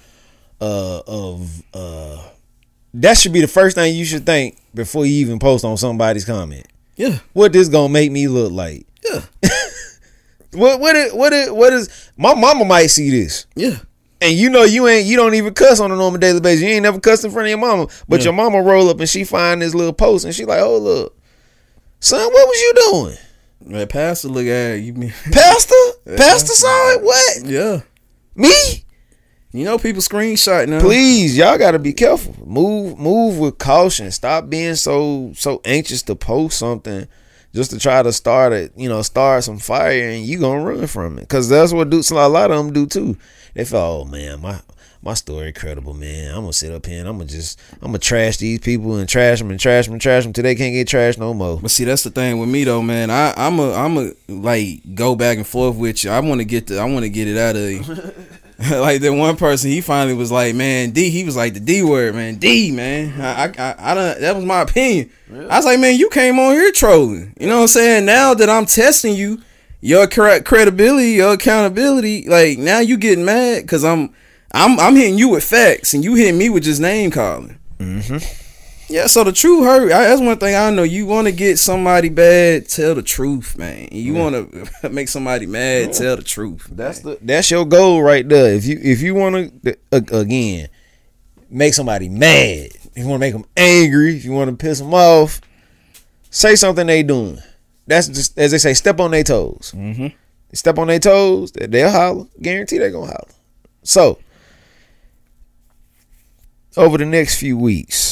uh 0.60 1.00
of 1.06 1.62
uh 1.74 2.18
that 2.94 3.16
should 3.18 3.32
be 3.32 3.40
the 3.40 3.46
first 3.46 3.76
thing 3.76 3.94
you 3.94 4.04
should 4.04 4.26
think 4.26 4.56
before 4.74 5.06
you 5.06 5.12
even 5.24 5.38
post 5.38 5.64
on 5.64 5.76
somebody's 5.76 6.24
comment 6.24 6.66
Yeah, 7.00 7.18
what 7.32 7.52
this 7.54 7.68
gonna 7.68 7.88
make 7.92 8.12
me 8.12 8.28
look 8.28 8.52
like? 8.52 8.86
Yeah, 9.04 9.22
what 10.52 10.80
what 10.80 10.96
it, 10.96 11.16
what 11.16 11.32
it, 11.32 11.54
what 11.54 11.72
is 11.72 12.10
my 12.16 12.34
mama 12.34 12.64
might 12.64 12.88
see 12.88 13.08
this. 13.10 13.46
Yeah. 13.56 13.78
and 14.20 14.34
you 14.34 14.50
know 14.50 14.64
you 14.64 14.86
ain't 14.86 15.06
you 15.06 15.16
don't 15.16 15.34
even 15.34 15.54
cuss 15.54 15.80
on 15.80 15.90
a 15.92 15.96
normal 15.96 16.18
daily 16.20 16.40
basis. 16.40 16.62
You 16.62 16.68
ain't 16.70 16.82
never 16.82 17.00
cuss 17.00 17.24
in 17.24 17.30
front 17.30 17.46
of 17.46 17.50
your 17.50 17.58
mama. 17.58 17.86
But 18.08 18.20
Yeah. 18.20 18.24
your 18.24 18.32
mama 18.34 18.60
roll 18.60 18.90
up 18.90 19.00
and 19.00 19.08
she 19.08 19.24
find 19.24 19.62
this 19.62 19.74
little 19.74 19.94
post 19.94 20.24
and 20.26 20.34
she 20.34 20.44
like 20.44 20.60
oh 20.60 20.76
look. 20.76 21.16
Son 22.00 22.20
what 22.20 22.46
was 22.48 22.60
you 22.60 22.72
doing? 22.90 23.16
Man, 23.72 23.86
pastor 23.88 24.28
look 24.28 24.46
at 24.46 24.74
you. 24.80 24.92
mean- 24.92 25.14
pastor 25.32 25.74
pastor. 26.16 26.52
saw 26.52 26.90
it? 26.94 27.02
What? 27.02 27.44
Yeah. 27.46 27.80
me 28.34 28.84
You 29.52 29.64
know 29.64 29.78
people 29.78 30.00
screenshot 30.00 30.68
now. 30.68 30.78
please 30.80 31.36
y'all 31.36 31.58
got 31.58 31.72
to 31.72 31.80
be 31.80 31.92
careful 31.92 32.36
move 32.46 32.98
move 33.00 33.38
with 33.38 33.58
caution 33.58 34.12
stop 34.12 34.48
being 34.48 34.76
so 34.76 35.32
so 35.34 35.60
anxious 35.64 36.02
to 36.02 36.14
post 36.14 36.56
something 36.56 37.08
just 37.52 37.72
to 37.72 37.78
try 37.80 38.00
to 38.00 38.12
start 38.12 38.52
it 38.52 38.72
you 38.76 38.88
know 38.88 39.02
start 39.02 39.42
some 39.42 39.58
fire 39.58 40.08
and 40.10 40.24
you 40.24 40.38
gonna 40.38 40.62
run 40.62 40.86
from 40.86 41.18
it 41.18 41.22
because 41.22 41.48
that's 41.48 41.72
what 41.72 41.90
do 41.90 42.00
so 42.00 42.24
a 42.24 42.28
lot 42.28 42.52
of 42.52 42.58
them 42.58 42.72
do 42.72 42.86
too 42.86 43.16
they 43.54 43.64
feel 43.64 43.80
oh 43.80 44.04
man 44.04 44.40
my 44.40 44.60
my 45.02 45.14
story 45.14 45.50
credible, 45.52 45.94
man. 45.94 46.28
I'm 46.34 46.42
gonna 46.42 46.52
sit 46.52 46.72
up 46.72 46.84
here 46.84 47.00
and 47.00 47.08
I'm 47.08 47.16
gonna 47.16 47.30
just 47.30 47.58
I'm 47.80 47.88
gonna 47.88 47.98
trash 47.98 48.36
these 48.36 48.58
people 48.58 48.96
and 48.96 49.08
trash 49.08 49.38
them 49.38 49.50
and 49.50 49.58
trash 49.58 49.86
them 49.86 49.94
and 49.94 50.02
trash 50.02 50.24
them 50.24 50.34
till 50.34 50.42
they 50.42 50.54
can't 50.54 50.74
get 50.74 50.88
trashed 50.88 51.18
no 51.18 51.32
more. 51.32 51.58
But 51.58 51.70
see, 51.70 51.84
that's 51.84 52.02
the 52.02 52.10
thing 52.10 52.38
with 52.38 52.50
me 52.50 52.64
though, 52.64 52.82
man. 52.82 53.10
I 53.10 53.32
I'm 53.34 53.58
a 53.58 53.72
I'm 53.72 53.96
a 53.96 54.12
like 54.28 54.94
go 54.94 55.14
back 55.16 55.38
and 55.38 55.46
forth 55.46 55.76
with 55.76 56.04
you. 56.04 56.10
I 56.10 56.20
want 56.20 56.42
to 56.42 56.44
get 56.44 56.66
the 56.66 56.78
I 56.78 56.84
want 56.84 57.04
to 57.04 57.08
get 57.08 57.28
it 57.28 57.38
out 57.38 57.56
of 57.56 57.70
you. 57.70 58.12
like 58.70 59.00
that 59.00 59.12
one 59.14 59.36
person, 59.36 59.70
he 59.70 59.80
finally 59.80 60.14
was 60.14 60.30
like, 60.30 60.54
man, 60.54 60.90
D. 60.90 61.08
He 61.08 61.24
was 61.24 61.34
like 61.34 61.54
the 61.54 61.60
D 61.60 61.82
word, 61.82 62.14
man. 62.14 62.34
D, 62.36 62.70
man. 62.70 63.18
I 63.18 63.44
I 63.46 63.74
I, 63.78 63.94
don't. 63.94 64.20
That 64.20 64.36
was 64.36 64.44
my 64.44 64.60
opinion. 64.60 65.10
I 65.32 65.56
was 65.56 65.64
like, 65.64 65.80
man, 65.80 65.98
you 65.98 66.10
came 66.10 66.38
on 66.38 66.52
here 66.52 66.70
trolling. 66.70 67.34
You 67.40 67.46
know 67.46 67.56
what 67.56 67.62
I'm 67.62 67.68
saying? 67.68 68.04
Now 68.04 68.34
that 68.34 68.50
I'm 68.50 68.66
testing 68.66 69.14
you, 69.14 69.40
your 69.80 70.06
correct 70.06 70.44
credibility, 70.44 71.12
your 71.12 71.32
accountability, 71.34 72.28
like 72.28 72.58
now 72.58 72.80
you 72.80 72.98
getting 72.98 73.24
mad 73.24 73.62
because 73.62 73.82
I'm 73.82 74.14
I'm 74.52 74.78
I'm 74.78 74.94
hitting 74.94 75.16
you 75.16 75.30
with 75.30 75.44
facts 75.44 75.94
and 75.94 76.04
you 76.04 76.14
hitting 76.14 76.36
me 76.36 76.50
with 76.50 76.64
just 76.64 76.82
name 76.82 77.10
calling. 77.10 77.58
Mm-hmm. 77.78 78.39
Yeah, 78.90 79.06
so 79.06 79.22
the 79.22 79.30
truth 79.32 79.64
hurt. 79.64 79.92
I, 79.92 80.04
that's 80.08 80.20
one 80.20 80.36
thing 80.38 80.56
I 80.56 80.68
know. 80.70 80.82
You 80.82 81.06
want 81.06 81.28
to 81.28 81.32
get 81.32 81.58
somebody 81.60 82.08
bad, 82.08 82.68
tell 82.68 82.96
the 82.96 83.02
truth, 83.02 83.56
man. 83.56 83.88
You 83.92 84.14
want 84.14 84.34
to 84.82 84.88
make 84.90 85.08
somebody 85.08 85.46
mad, 85.46 85.92
tell 85.92 86.16
the 86.16 86.24
truth. 86.24 86.66
That's 86.72 86.98
the 86.98 87.16
that's 87.22 87.50
your 87.52 87.64
goal 87.64 88.02
right 88.02 88.28
there. 88.28 88.52
If 88.52 88.64
you 88.66 88.78
if 88.82 89.00
you 89.00 89.14
want 89.14 89.62
to 89.64 89.76
again 89.92 90.68
make 91.48 91.74
somebody 91.74 92.08
mad, 92.08 92.70
if 92.72 92.90
you 92.96 93.06
want 93.06 93.20
to 93.20 93.26
make 93.26 93.32
them 93.32 93.44
angry, 93.56 94.16
if 94.16 94.24
you 94.24 94.32
want 94.32 94.50
to 94.50 94.56
piss 94.56 94.80
them 94.80 94.92
off, 94.92 95.40
say 96.30 96.56
something 96.56 96.86
they 96.88 97.04
doing. 97.04 97.38
That's 97.86 98.08
just 98.08 98.36
as 98.36 98.50
they 98.50 98.58
say, 98.58 98.74
step 98.74 98.98
on 98.98 99.12
their 99.12 99.22
toes. 99.24 99.72
Mm-hmm. 99.76 100.08
Step 100.52 100.78
on 100.80 100.88
their 100.88 100.98
toes, 100.98 101.52
they- 101.52 101.66
they'll 101.68 101.90
holler. 101.92 102.26
Guarantee 102.42 102.78
they're 102.78 102.90
gonna 102.90 103.06
holler. 103.06 103.30
So 103.84 104.18
over 106.76 106.98
the 106.98 107.04
next 107.06 107.36
few 107.38 107.56
weeks, 107.56 108.09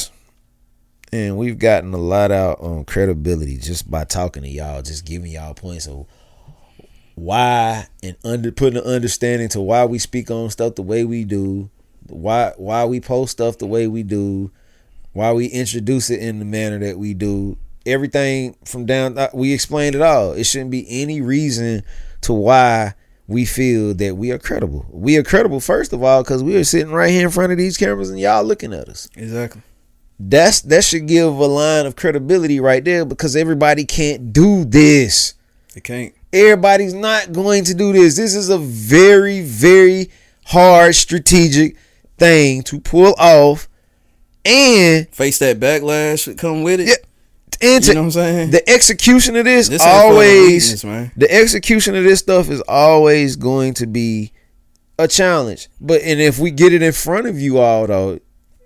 and 1.11 1.37
we've 1.37 1.57
gotten 1.57 1.93
a 1.93 1.97
lot 1.97 2.31
out 2.31 2.59
on 2.61 2.85
credibility 2.85 3.57
just 3.57 3.89
by 3.89 4.03
talking 4.03 4.43
to 4.43 4.49
y'all, 4.49 4.81
just 4.81 5.05
giving 5.05 5.31
y'all 5.31 5.53
points 5.53 5.87
of 5.87 6.05
why 7.15 7.87
and 8.01 8.15
under 8.23 8.51
putting 8.51 8.77
an 8.79 8.85
understanding 8.85 9.49
to 9.49 9.59
why 9.59 9.85
we 9.85 9.99
speak 9.99 10.31
on 10.31 10.49
stuff 10.49 10.75
the 10.75 10.81
way 10.81 11.03
we 11.03 11.25
do, 11.25 11.69
why 12.07 12.53
why 12.57 12.85
we 12.85 12.99
post 12.99 13.33
stuff 13.33 13.57
the 13.57 13.65
way 13.65 13.87
we 13.87 14.03
do, 14.03 14.51
why 15.13 15.33
we 15.33 15.47
introduce 15.47 16.09
it 16.09 16.21
in 16.21 16.39
the 16.39 16.45
manner 16.45 16.79
that 16.79 16.97
we 16.97 17.13
do. 17.13 17.57
Everything 17.85 18.55
from 18.65 18.85
down 18.85 19.17
uh, 19.17 19.29
we 19.33 19.53
explained 19.53 19.95
it 19.95 20.01
all. 20.01 20.33
It 20.33 20.45
shouldn't 20.45 20.71
be 20.71 20.85
any 20.89 21.21
reason 21.21 21.83
to 22.21 22.33
why 22.33 22.93
we 23.27 23.45
feel 23.45 23.93
that 23.95 24.15
we 24.15 24.31
are 24.31 24.39
credible. 24.39 24.85
We 24.89 25.17
are 25.17 25.23
credible 25.23 25.59
first 25.59 25.91
of 25.93 26.03
all 26.03 26.23
because 26.23 26.43
we 26.43 26.55
are 26.55 26.63
sitting 26.63 26.91
right 26.91 27.11
here 27.11 27.25
in 27.25 27.31
front 27.31 27.51
of 27.51 27.57
these 27.57 27.77
cameras 27.77 28.09
and 28.09 28.19
y'all 28.19 28.43
looking 28.43 28.73
at 28.73 28.87
us 28.89 29.09
Exactly. 29.15 29.61
That's 30.19 30.61
that 30.61 30.83
should 30.83 31.07
give 31.07 31.27
a 31.27 31.45
line 31.45 31.85
of 31.85 31.95
credibility 31.95 32.59
right 32.59 32.83
there 32.83 33.05
because 33.05 33.35
everybody 33.35 33.85
can't 33.85 34.33
do 34.33 34.65
this. 34.65 35.33
It 35.75 35.83
can't. 35.83 36.13
Everybody's 36.33 36.93
not 36.93 37.31
going 37.31 37.63
to 37.65 37.73
do 37.73 37.93
this. 37.93 38.17
This 38.17 38.35
is 38.35 38.49
a 38.49 38.57
very, 38.57 39.41
very 39.41 40.09
hard 40.45 40.95
strategic 40.95 41.77
thing 42.17 42.63
to 42.63 42.79
pull 42.79 43.15
off. 43.17 43.67
And 44.45 45.07
Face 45.09 45.39
that 45.39 45.59
backlash 45.59 46.25
that 46.25 46.37
come 46.37 46.63
with 46.63 46.79
it. 46.79 46.87
Yeah, 46.87 46.95
and 47.61 47.85
You 47.85 47.93
know 47.93 48.01
what 48.01 48.05
I'm 48.05 48.11
saying? 48.11 48.51
the 48.51 48.69
execution 48.69 49.35
of 49.35 49.45
this, 49.45 49.69
This 49.69 49.81
ain't 49.81 49.91
for 49.91 49.97
the 49.97 50.03
always 50.13 50.83
weakness, 50.83 51.11
the 51.15 51.31
execution 51.31 51.95
of 51.95 52.03
this 52.03 52.19
stuff 52.19 52.49
is 52.49 52.61
always 52.61 53.35
going 53.35 53.73
to 53.75 53.87
be 53.87 54.31
a 54.97 55.07
challenge. 55.07 55.69
But 55.79 56.01
and 56.03 56.19
if 56.19 56.39
we 56.39 56.51
get 56.51 56.73
it 56.73 56.81
in 56.81 56.91
front 56.93 57.27
of 57.27 57.39
you 57.39 57.57
all 57.57 57.87
though, 57.87 58.19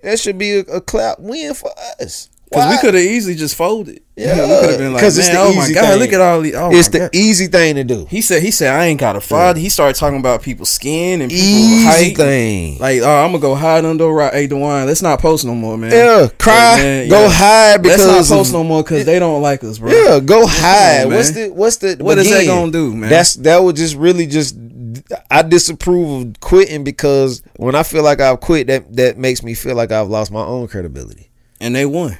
that 0.03 0.19
should 0.19 0.37
be 0.37 0.57
a, 0.57 0.59
a 0.61 0.81
clap 0.81 1.19
win 1.19 1.53
for 1.53 1.71
us. 1.99 2.29
Because 2.49 2.69
we 2.69 2.77
could 2.81 2.93
have 2.93 3.03
easily 3.03 3.33
just 3.33 3.55
folded. 3.55 4.01
Yeah, 4.15 4.35
we 4.35 4.41
could 4.61 4.69
have 4.69 4.77
been 4.79 4.93
like, 4.93 5.01
'cause 5.01 5.17
man, 5.17 5.25
it's 5.25 5.33
the 5.35 5.41
oh 5.41 5.55
my 5.55 5.63
easy 5.63 5.73
god, 5.73 5.89
thing. 5.89 5.99
look 5.99 6.13
at 6.13 6.21
all 6.21 6.39
these. 6.41 6.53
Oh 6.53 6.69
it's 6.71 6.87
the 6.89 6.99
God. 6.99 7.09
easy 7.15 7.47
thing 7.47 7.73
to 7.77 7.83
do. 7.83 8.05
He 8.07 8.21
said, 8.21 8.43
he 8.43 8.51
said, 8.51 8.71
I 8.75 8.85
ain't 8.85 8.99
got 8.99 9.15
a 9.15 9.21
father. 9.21 9.59
He 9.59 9.69
started 9.69 9.95
talking 9.99 10.19
about 10.19 10.43
people's 10.43 10.69
skin 10.69 11.21
and 11.21 11.31
people's 11.31 11.49
Easy 11.49 11.83
height. 11.83 12.15
thing. 12.17 12.77
Like, 12.77 13.01
oh, 13.01 13.09
I'm 13.09 13.31
gonna 13.31 13.39
go 13.41 13.55
hide 13.55 13.85
under 13.85 14.03
a 14.03 14.13
rock. 14.13 14.33
Hey, 14.33 14.47
Duan, 14.47 14.85
let's 14.85 15.01
not 15.01 15.19
post 15.19 15.45
no 15.45 15.55
more, 15.55 15.79
man. 15.79 15.89
yeah, 15.91 16.27
cry, 16.37 16.75
Hey, 16.77 16.83
man, 16.83 17.09
go 17.09 17.21
yeah. 17.23 17.29
hide 17.31 17.81
because 17.81 18.05
let's 18.05 18.29
not 18.29 18.37
post 18.37 18.49
of- 18.49 18.53
no 18.53 18.63
more 18.63 18.83
because 18.83 19.03
they 19.05 19.17
don't 19.17 19.41
like 19.41 19.63
us, 19.63 19.79
bro. 19.79 19.91
Yeah, 19.91 20.19
go 20.19 20.45
hide. 20.45 21.07
on, 21.07 21.13
what's 21.13 21.31
the 21.31 21.47
what's 21.49 21.77
the 21.77 21.95
What 22.01 22.19
is 22.19 22.29
that 22.29 22.45
gonna 22.45 22.71
do, 22.71 22.93
man? 22.95 23.09
That's 23.09 23.33
that 23.37 23.63
would 23.63 23.75
just 23.77 23.95
really 23.95 24.27
just 24.27 24.55
I 25.29 25.41
disapprove 25.43 26.27
of 26.27 26.39
quitting 26.39 26.83
because 26.83 27.43
when 27.57 27.75
I 27.75 27.83
feel 27.83 28.03
like 28.03 28.19
I've 28.21 28.39
quit, 28.39 28.67
that 28.67 28.95
that 28.95 29.17
makes 29.17 29.43
me 29.43 29.53
feel 29.53 29.75
like 29.75 29.91
I've 29.91 30.07
lost 30.09 30.31
my 30.31 30.43
own 30.43 30.67
credibility. 30.67 31.29
And 31.61 31.75
they 31.75 31.85
won. 31.85 32.17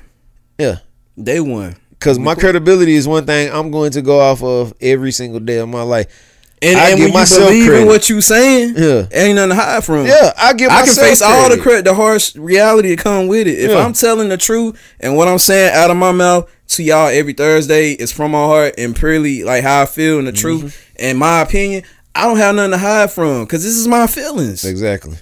Yeah. 0.59 0.77
They 1.17 1.39
won. 1.39 1.75
Cause 1.99 2.19
my 2.19 2.35
credibility 2.35 2.95
is 2.95 3.07
one 3.07 3.25
thing 3.25 3.49
I'm 3.51 3.71
going 3.71 3.91
to 3.91 4.01
go 4.01 4.19
off 4.19 4.43
of 4.43 4.73
every 4.81 5.11
single 5.13 5.39
day 5.39 5.57
of 5.57 5.69
my 5.69 5.83
life. 5.83 6.29
And, 6.61 6.77
I 6.77 6.89
and 6.89 6.97
give 6.97 7.03
when 7.05 7.07
you 7.09 7.13
myself 7.13 7.49
believe 7.49 7.65
credit. 7.67 7.81
in 7.81 7.87
what 7.87 8.09
you 8.09 8.21
saying, 8.21 8.75
Yeah. 8.77 9.07
ain't 9.11 9.35
nothing 9.35 9.49
to 9.49 9.55
hide 9.55 9.83
from. 9.83 10.05
Yeah, 10.05 10.31
I 10.37 10.53
give 10.53 10.69
I 10.71 10.83
can 10.85 10.93
face 10.93 11.21
all 11.21 11.43
the 11.43 11.55
credit. 11.55 11.61
credit, 11.61 11.85
the 11.85 11.93
harsh 11.93 12.35
reality 12.35 12.95
that 12.95 13.03
come 13.03 13.27
with 13.27 13.47
it. 13.47 13.57
If 13.59 13.71
Yeah. 13.71 13.85
I'm 13.85 13.93
telling 13.93 14.29
the 14.29 14.37
truth 14.37 14.77
and 14.99 15.15
what 15.17 15.27
I'm 15.29 15.39
saying 15.39 15.73
out 15.73 15.91
of 15.91 15.97
my 15.97 16.11
mouth 16.11 16.49
to 16.69 16.83
y'all 16.83 17.07
every 17.07 17.33
Thursday 17.33 17.91
is 17.91 18.11
from 18.11 18.31
my 18.31 18.37
heart 18.45 18.75
and 18.77 18.95
purely 18.95 19.43
like 19.43 19.63
how 19.63 19.81
I 19.81 19.85
feel 19.85 20.19
and 20.19 20.27
the 20.27 20.31
Mm-hmm. 20.33 20.41
truth 20.59 20.91
and 20.97 21.17
my 21.17 21.41
opinion, 21.41 21.83
I 22.15 22.23
don't 22.27 22.37
have 22.37 22.55
nothing 22.55 22.71
to 22.71 22.77
hide 22.77 23.11
from 23.11 23.43
because 23.43 23.63
this 23.63 23.75
is 23.75 23.87
my 23.87 24.07
feelings. 24.07 24.63
Exactly. 24.63 25.17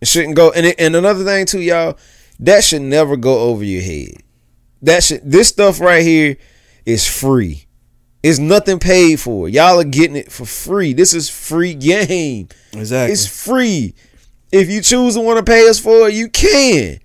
It 0.00 0.08
shouldn't 0.08 0.36
go. 0.36 0.52
And 0.52 0.66
it, 0.66 0.76
and 0.78 0.94
another 0.94 1.24
thing 1.24 1.46
too, 1.46 1.60
y'all, 1.60 1.98
that 2.40 2.62
should 2.62 2.82
never 2.82 3.16
go 3.16 3.40
over 3.40 3.64
your 3.64 3.82
head. 3.82 4.22
That 4.82 5.02
should. 5.02 5.22
This 5.24 5.48
stuff 5.48 5.80
right 5.80 6.02
here 6.02 6.36
is 6.84 7.06
free. 7.06 7.66
It's 8.22 8.38
nothing 8.38 8.78
paid 8.78 9.20
for. 9.20 9.48
Y'all 9.48 9.80
are 9.80 9.84
getting 9.84 10.16
it 10.16 10.32
for 10.32 10.44
free. 10.44 10.92
This 10.92 11.14
is 11.14 11.28
free 11.28 11.74
game. 11.74 12.48
Exactly. 12.72 13.12
It's 13.12 13.26
free. 13.26 13.94
If 14.52 14.68
you 14.70 14.80
choose 14.80 15.14
to 15.14 15.20
want 15.20 15.38
to 15.38 15.44
pay 15.44 15.68
us 15.68 15.78
for 15.78 16.08
it, 16.08 16.14
you 16.14 16.28
can 16.28 16.98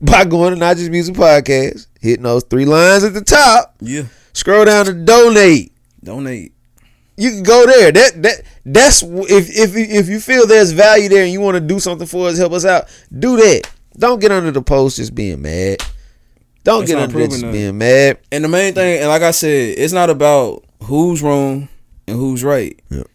by 0.00 0.24
going 0.24 0.54
to 0.54 0.58
Not 0.58 0.76
Just 0.76 0.90
Music 0.90 1.14
Podcast, 1.14 1.86
hitting 2.00 2.22
those 2.22 2.44
three 2.44 2.64
lines 2.64 3.04
at 3.04 3.14
the 3.14 3.20
top. 3.20 3.76
yeah. 3.80 4.04
Scroll 4.32 4.64
down 4.64 4.86
to 4.86 4.92
donate 4.94 5.72
Donate. 6.02 6.52
You 7.20 7.30
can 7.30 7.42
go 7.42 7.66
there. 7.66 7.92
That 7.92 8.22
that 8.22 8.42
that's 8.64 9.02
if 9.02 9.50
if 9.50 9.76
if 9.76 10.08
you 10.08 10.20
feel 10.20 10.46
there's 10.46 10.72
value 10.72 11.10
there 11.10 11.22
and 11.24 11.32
you 11.32 11.40
want 11.40 11.56
to 11.56 11.60
do 11.60 11.78
something 11.78 12.06
for 12.06 12.28
us, 12.28 12.38
help 12.38 12.52
us 12.52 12.64
out. 12.64 12.84
Do 13.16 13.36
that. 13.36 13.70
Don't 13.98 14.20
get 14.20 14.32
under 14.32 14.50
the 14.50 14.62
post 14.62 14.96
just 14.96 15.14
being 15.14 15.42
mad. 15.42 15.82
Don't 16.64 16.80
That's 16.80 16.92
get 16.92 17.02
under 17.02 17.18
just 17.26 17.42
nothing. 17.42 17.52
being 17.52 17.78
mad. 17.78 18.18
And 18.32 18.44
the 18.44 18.48
main 18.48 18.72
thing, 18.74 19.00
and 19.00 19.08
like 19.08 19.22
I 19.22 19.32
said, 19.32 19.78
it's 19.78 19.92
not 19.92 20.08
about 20.08 20.64
who's 20.82 21.22
wrong 21.22 21.68
and 22.06 22.16
who's 22.16 22.42
right. 22.42 22.80
Yep. 22.90 23.06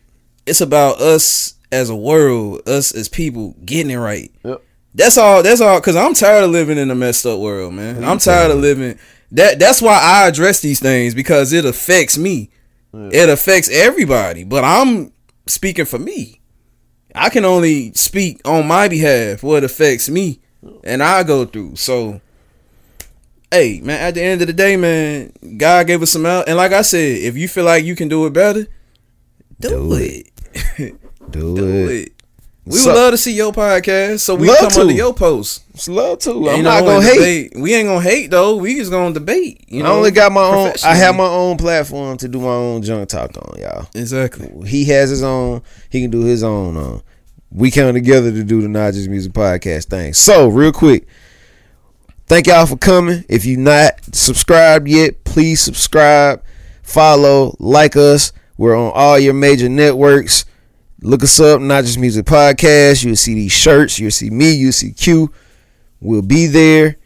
It's 0.45 0.61
about 0.61 0.99
us 1.01 1.55
as 1.71 1.89
a 1.89 1.95
world, 1.95 2.67
us 2.67 2.91
as 2.91 3.09
people 3.09 3.55
getting 3.65 3.91
it 3.91 3.97
right. 3.97 4.31
Yep. 4.43 4.61
That's 4.93 5.17
all. 5.17 5.41
That's 5.41 5.61
all. 5.61 5.81
Cause 5.81 5.95
I'm 5.95 6.13
tired 6.13 6.43
of 6.43 6.51
living 6.51 6.77
in 6.77 6.91
a 6.91 6.95
messed 6.95 7.25
up 7.25 7.39
world, 7.39 7.73
man. 7.73 8.03
I'm 8.03 8.19
tired 8.19 8.51
of 8.51 8.59
living. 8.59 8.99
That 9.31 9.57
that's 9.57 9.81
why 9.81 9.99
I 9.99 10.27
address 10.27 10.59
these 10.61 10.79
things 10.79 11.15
because 11.15 11.53
it 11.53 11.65
affects 11.65 12.17
me. 12.19 12.51
It 13.11 13.29
affects 13.29 13.69
everybody, 13.69 14.43
but 14.43 14.63
I'm 14.63 15.11
speaking 15.47 15.85
for 15.85 15.99
me. 15.99 16.39
I 17.13 17.29
can 17.29 17.45
only 17.45 17.91
speak 17.93 18.41
on 18.45 18.67
my 18.67 18.87
behalf 18.87 19.41
what 19.43 19.63
affects 19.63 20.09
me 20.09 20.39
and 20.83 21.01
I 21.03 21.23
go 21.23 21.45
through. 21.45 21.75
So 21.77 22.21
hey 23.51 23.79
man 23.81 24.01
at 24.01 24.15
the 24.15 24.21
end 24.21 24.41
of 24.41 24.47
the 24.47 24.53
day 24.53 24.75
man 24.75 25.31
god 25.57 25.85
gave 25.87 26.01
us 26.01 26.11
some 26.11 26.25
out 26.25 26.47
and 26.47 26.57
like 26.57 26.73
i 26.73 26.81
said 26.81 27.19
if 27.19 27.37
you 27.37 27.47
feel 27.47 27.63
like 27.63 27.85
you 27.85 27.95
can 27.95 28.07
do 28.09 28.25
it 28.25 28.33
better 28.33 28.65
do, 29.59 29.69
Do 29.69 29.93
it, 29.93 30.31
Do, 31.29 31.55
do 31.55 31.87
it. 31.87 31.91
it 32.07 32.14
we 32.65 32.77
So- 32.77 32.89
would 32.91 32.95
love 32.97 33.11
to 33.11 33.17
see 33.17 33.33
your 33.33 33.51
podcast 33.53 34.21
so 34.21 34.33
we 34.35 34.47
Love 34.47 34.57
come 34.57 34.69
to. 34.71 34.81
under 34.81 34.93
your 34.93 35.13
post 35.13 35.61
It's 35.73 35.87
love 35.87 36.19
to. 36.19 36.31
I'm 36.49 36.63
know, 36.63 36.71
not 36.71 36.83
gonna 36.83 37.05
hate. 37.05 37.51
debate. 37.51 37.53
we 37.61 37.73
ain't 37.75 37.87
gonna 37.87 38.01
hate 38.01 38.31
though 38.31 38.55
we 38.57 38.75
just 38.75 38.89
gonna 38.91 39.13
debate 39.13 39.63
you 39.67 39.83
know 39.83 39.91
I 39.93 39.95
only 39.95 40.11
got 40.11 40.31
my 40.31 40.41
own. 40.41 40.73
I 40.83 40.95
have 40.95 41.15
my 41.15 41.27
own 41.27 41.57
platform 41.57 42.17
to 42.17 42.27
do 42.27 42.39
my 42.39 42.47
own 42.47 42.81
junk 42.81 43.09
talk 43.09 43.31
on, 43.37 43.59
y'all. 43.59 43.87
exactly 43.93 44.49
He 44.67 44.85
has 44.85 45.09
his 45.11 45.21
own. 45.23 45.61
He 45.89 46.01
can 46.01 46.09
do 46.11 46.21
his 46.23 46.43
own. 46.43 46.75
On. 46.77 47.01
We 47.51 47.71
come 47.71 47.93
together 47.93 48.31
to 48.31 48.43
do 48.43 48.61
the 48.61 48.67
Not 48.67 48.93
Just 48.95 49.09
Music 49.09 49.31
podcast 49.31 49.85
thing. 49.85 50.13
So 50.13 50.47
real 50.49 50.71
quick, 50.73 51.07
thank 52.27 52.47
y'all 52.47 52.65
for 52.65 52.75
coming. 52.77 53.23
If 53.29 53.45
you 53.45 53.55
not 53.57 53.93
subscribed 54.13 54.87
yet, 54.89 55.23
please 55.23 55.61
subscribe, 55.61 56.41
follow, 56.83 57.55
like 57.59 57.95
us. 57.95 58.33
We're 58.57 58.75
on 58.75 58.91
all 58.93 59.19
your 59.19 59.33
major 59.33 59.69
networks. 59.69 60.45
Look 61.01 61.23
us 61.23 61.39
up, 61.39 61.61
Not 61.61 61.83
Just 61.83 61.99
Music 61.99 62.25
Podcast. 62.25 63.03
You'll 63.03 63.15
see 63.15 63.33
these 63.33 63.51
shirts. 63.51 63.99
You'll 63.99 64.11
see 64.11 64.29
me. 64.29 64.53
You'll 64.53 64.71
see 64.71 64.93
Q. 64.93 65.31
We'll 65.99 66.21
be 66.21 66.47
there. 66.47 66.97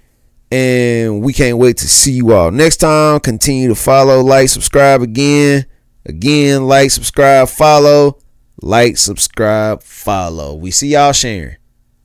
And 0.52 1.22
we 1.24 1.34
can't 1.34 1.58
wait 1.58 1.78
to 1.78 1.88
see 1.88 2.14
you 2.14 2.34
all 2.34 2.52
next 2.52 2.78
time. 2.78 3.20
Continue 3.20 3.68
to 3.68 3.76
follow, 3.76 4.22
like, 4.22 4.50
subscribe 4.50 5.02
again. 5.02 5.66
Again, 6.06 6.68
like, 6.68 6.92
subscribe, 6.92 7.50
follow. 7.50 8.20
Like, 8.62 8.98
subscribe, 8.98 9.84
follow. 9.84 10.56
We 10.56 10.72
see 10.72 10.90
y'all 10.90 11.14
sharing. 11.14 11.58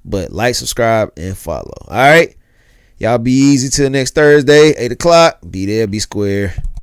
But 0.05 0.33
like, 0.33 0.55
subscribe, 0.55 1.13
and 1.17 1.37
follow. 1.37 1.73
All 1.89 1.97
right. 1.97 2.37
Y'all 2.99 3.19
be 3.19 3.33
easy 3.33 3.71
till 3.71 3.91
next 3.91 4.15
Thursday, 4.15 4.71
8 4.77 4.93
o'clock. 4.93 5.39
Be 5.49 5.67
there, 5.67 5.87
be 5.87 5.99
square. 5.99 6.55